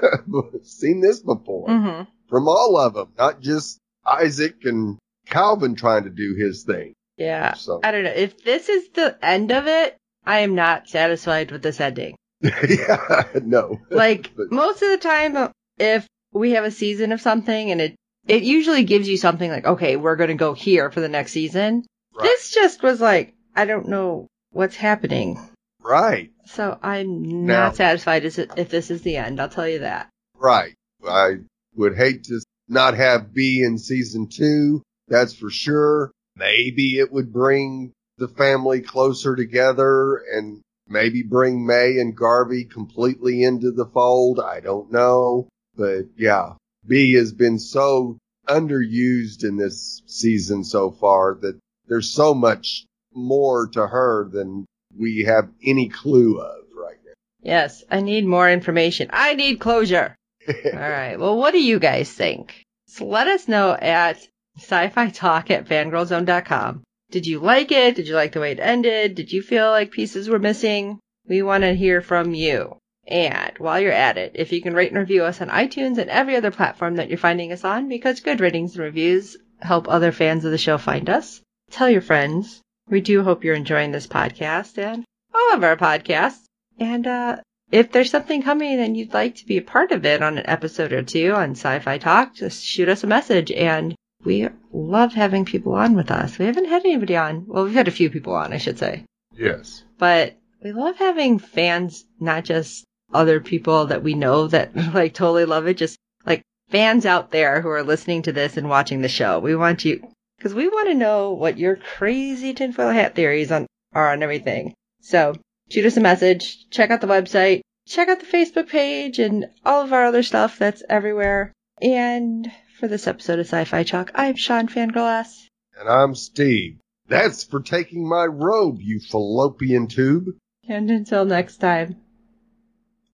seen 0.64 1.02
this 1.02 1.20
before 1.22 1.70
hmm 1.70 2.02
from 2.30 2.48
all 2.48 2.78
of 2.78 2.96
them, 2.96 3.10
not 3.16 3.42
just 3.42 3.78
Isaac 4.08 4.56
and 4.64 4.98
Calvin 5.28 5.76
trying 5.76 6.06
to 6.06 6.10
do 6.10 6.34
his 6.36 6.64
thing. 6.64 6.94
Yeah. 7.16 7.54
So, 7.54 7.80
I 7.84 7.92
don't 7.92 8.04
know. 8.06 8.10
If 8.10 8.44
this 8.44 8.70
is 8.70 8.90
the 8.90 9.16
end 9.22 9.52
of 9.52 9.68
it, 9.68 9.96
I 10.26 10.40
am 10.40 10.56
not 10.56 10.90
satisfied 10.90 11.52
with 11.52 11.62
this 11.62 11.80
ending. 11.80 12.16
yeah, 12.42 13.24
no. 13.44 13.80
Like 13.92 14.32
But- 14.38 14.52
most 14.52 14.82
of 14.82 14.90
the 14.90 14.98
time, 14.98 15.52
if 15.78 16.08
we 16.32 16.52
have 16.52 16.64
a 16.64 16.72
season 16.72 17.12
of 17.12 17.22
something 17.22 17.70
and 17.70 17.80
it 17.80 17.96
it 18.28 18.42
usually 18.44 18.84
gives 18.84 19.08
you 19.08 19.18
something 19.18 19.52
like, 19.52 19.66
okay, 19.68 19.96
we're 19.96 20.16
gonna 20.16 20.34
go 20.36 20.54
here 20.54 20.90
for 20.90 21.02
the 21.02 21.10
next 21.10 21.34
season. 21.34 21.84
Right. 22.16 22.24
This 22.24 22.52
just 22.52 22.82
was 22.82 23.00
like, 23.00 23.36
I 23.56 23.66
don't 23.66 23.88
know 23.88 24.28
what's 24.52 24.76
happening. 24.76 25.40
Right, 25.82 26.32
So 26.46 26.78
I'm 26.82 27.46
Now- 27.46 27.66
not 27.66 27.76
satisfied 27.76 28.24
as 28.24 28.38
if 28.40 28.70
this 28.70 28.90
is 28.90 29.02
the 29.02 29.18
end. 29.18 29.40
I'll 29.42 29.50
tell 29.50 29.68
you 29.68 29.80
that. 29.80 30.10
right. 30.40 30.74
I 31.06 31.40
would 31.76 31.98
hate 31.98 32.24
to 32.26 32.40
not 32.70 32.94
have 32.96 33.34
Bea 33.34 33.62
in 33.64 33.78
season 33.78 34.28
two. 34.28 34.82
That's 35.10 35.34
for 35.34 35.50
sure. 35.50 36.12
Maybe 36.38 36.98
it 37.00 37.12
would 37.12 37.34
bring 37.34 37.92
the 38.18 38.30
family 38.30 38.80
closer 38.80 39.36
together 39.36 40.24
and 40.34 40.62
maybe 40.88 41.24
bring 41.24 41.66
May 41.66 41.98
and 42.00 42.16
Garvey 42.16 42.64
completely 42.64 43.44
into 43.44 43.72
the 43.72 43.86
fold. 43.86 44.40
I 44.40 44.62
don't 44.62 44.92
know. 44.92 45.50
But 45.76 46.06
yeah, 46.16 46.54
Bea 46.88 47.14
has 47.16 47.34
been 47.34 47.60
so 47.60 48.18
underused 48.48 49.44
in 49.44 49.58
this 49.58 50.02
season 50.06 50.64
so 50.64 50.92
far 50.92 51.38
that 51.42 51.60
there's 51.88 52.10
so 52.10 52.34
much 52.34 52.86
more 53.16 53.68
to 53.68 53.88
her 53.88 54.30
than 54.30 54.66
we 54.98 55.24
have 55.24 55.50
any 55.66 55.90
clue 55.90 56.40
of 56.40 56.66
right 56.76 56.98
now. 57.06 57.14
Yes, 57.42 57.84
I 57.90 58.02
need 58.02 58.26
more 58.26 58.50
information. 58.50 59.10
I 59.12 59.36
need 59.36 59.60
closure. 59.60 60.16
All 60.48 60.72
right. 60.74 61.18
Well, 61.18 61.38
what 61.38 61.52
do 61.52 61.62
you 61.62 61.80
guys 61.80 62.12
think? 62.12 62.64
So 62.88 63.06
let 63.06 63.28
us 63.28 63.48
know 63.48 63.74
at 63.74 64.20
sci-fi 64.58 65.10
talk 65.10 65.50
at 65.50 65.66
fangirlzone.com. 65.66 66.84
Did 67.12 67.28
you 67.28 67.40
like 67.40 67.72
it? 67.72 67.96
Did 67.96 68.08
you 68.08 68.16
like 68.16 68.32
the 68.34 68.40
way 68.40 68.52
it 68.52 68.60
ended? 68.60 69.16
Did 69.16 69.32
you 69.32 69.42
feel 69.42 69.70
like 69.70 69.92
pieces 69.92 70.30
were 70.30 70.40
missing? 70.40 71.00
We 71.28 71.42
want 71.42 71.64
to 71.64 71.74
hear 71.74 72.02
from 72.02 72.34
you. 72.34 72.78
And 73.08 73.52
while 73.58 73.80
you're 73.80 73.92
at 73.92 74.18
it, 74.18 74.34
if 74.36 74.52
you 74.52 74.62
can 74.62 74.74
rate 74.74 74.90
and 74.90 74.98
review 74.98 75.24
us 75.24 75.42
on 75.42 75.50
iTunes 75.50 75.98
and 75.98 76.10
every 76.10 76.36
other 76.36 76.52
platform 76.52 76.96
that 76.96 77.10
you're 77.10 77.18
finding 77.18 77.52
us 77.52 77.64
on, 77.64 77.90
because 77.90 78.22
good 78.22 78.40
ratings 78.40 78.76
and 78.76 78.84
reviews 78.84 79.38
help 79.62 79.88
other 79.88 80.12
fans 80.12 80.46
of 80.46 80.52
the 80.52 80.58
show 80.58 80.78
find 80.78 81.10
us. 81.10 81.42
Tell 81.72 81.90
your 81.90 82.02
friends. 82.02 82.62
We 82.90 83.02
do 83.02 83.24
hope 83.24 83.44
you're 83.44 83.56
enjoying 83.56 83.92
this 83.92 84.08
podcast 84.08 84.78
and 84.78 85.04
all 85.34 85.54
of 85.54 85.64
our 85.64 85.78
podcasts. 85.78 86.44
And 86.80 87.08
uh, 87.08 87.38
if 87.72 87.92
there's 87.92 88.12
something 88.12 88.44
coming 88.44 88.80
and 88.80 88.96
you'd 88.98 89.14
like 89.14 89.36
to 89.36 89.46
be 89.46 89.58
a 89.58 89.62
part 89.62 89.92
of 89.92 90.06
it 90.06 90.22
on 90.22 90.38
an 90.38 90.48
episode 90.48 90.94
or 90.94 91.04
two 91.04 91.34
on 91.34 91.52
Sci-Fi 91.52 91.98
Talk, 91.98 92.36
just 92.36 92.64
shoot 92.64 92.90
us 92.90 93.04
a 93.04 93.08
message. 93.08 93.52
And 93.52 93.96
we 94.24 94.48
love 94.72 95.14
having 95.14 95.46
people 95.46 95.74
on 95.74 95.96
with 95.96 96.12
us. 96.12 96.38
We 96.38 96.46
haven't 96.46 96.70
had 96.70 96.86
anybody 96.86 97.16
on. 97.16 97.46
Well, 97.48 97.66
we've 97.66 97.74
had 97.74 97.88
a 97.88 97.92
few 97.92 98.10
people 98.10 98.34
on, 98.36 98.54
I 98.54 98.58
should 98.58 98.80
say. 98.80 99.06
yes. 99.38 99.84
But 99.98 100.36
we 100.62 100.72
love 100.72 100.98
having 100.98 101.40
fans, 101.40 102.06
not 102.20 102.44
just 102.46 102.86
other 103.14 103.40
people 103.40 103.88
that 103.88 104.04
we 104.04 104.14
know 104.14 104.48
that 104.48 104.76
like 104.94 105.14
totally 105.14 105.46
love 105.46 105.68
it, 105.68 105.78
just 105.78 105.98
like 106.26 106.42
fans 106.70 107.06
out 107.06 107.32
there 107.32 107.62
who 107.62 107.70
are 107.70 107.84
listening 107.84 108.24
to 108.24 108.32
this 108.32 108.58
and 108.58 108.70
watching 108.70 109.02
the 109.02 109.10
show. 109.10 109.40
We 109.40 109.56
want 109.56 109.86
you, 109.86 110.08
because 110.44 110.54
we 110.54 110.68
want 110.68 110.90
to 110.90 110.94
know 110.94 111.32
what 111.32 111.58
your 111.58 111.78
crazy 111.78 112.54
tinfoil 112.54 112.90
hat 112.90 113.16
theories 113.16 113.50
on 113.50 113.66
are 113.94 114.12
on 114.12 114.22
everything. 114.22 114.74
So 115.00 115.36
shoot 115.72 115.86
us 115.86 115.96
a 115.96 116.02
message, 116.02 116.70
check 116.70 116.92
out 116.92 117.00
the 117.00 117.08
website, 117.08 117.62
check 117.88 118.10
out 118.10 118.20
the 118.20 118.26
Facebook 118.26 118.68
page 118.68 119.20
and 119.20 119.46
all 119.64 119.84
of 119.84 119.94
our 119.94 120.04
other 120.04 120.22
stuff 120.22 120.60
that's 120.60 120.84
everywhere. 120.90 121.54
And 121.82 122.52
for 122.78 122.90
this 122.90 123.08
episode 123.08 123.40
of 123.40 123.46
Sci-Fi 123.46 123.84
Talk, 123.84 124.12
I'm 124.16 124.36
Sean 124.36 124.68
Fangirlass. 124.68 125.48
And 125.80 125.88
I'm 125.88 126.14
Steve. 126.14 126.80
That's 127.08 127.46
for 127.46 127.62
taking 127.62 128.06
my 128.06 128.26
robe, 128.26 128.82
you 128.82 129.00
fallopian 129.00 129.88
tube. 129.88 130.26
And 130.68 130.92
until 130.92 131.24
next 131.24 131.58
time, 131.58 132.02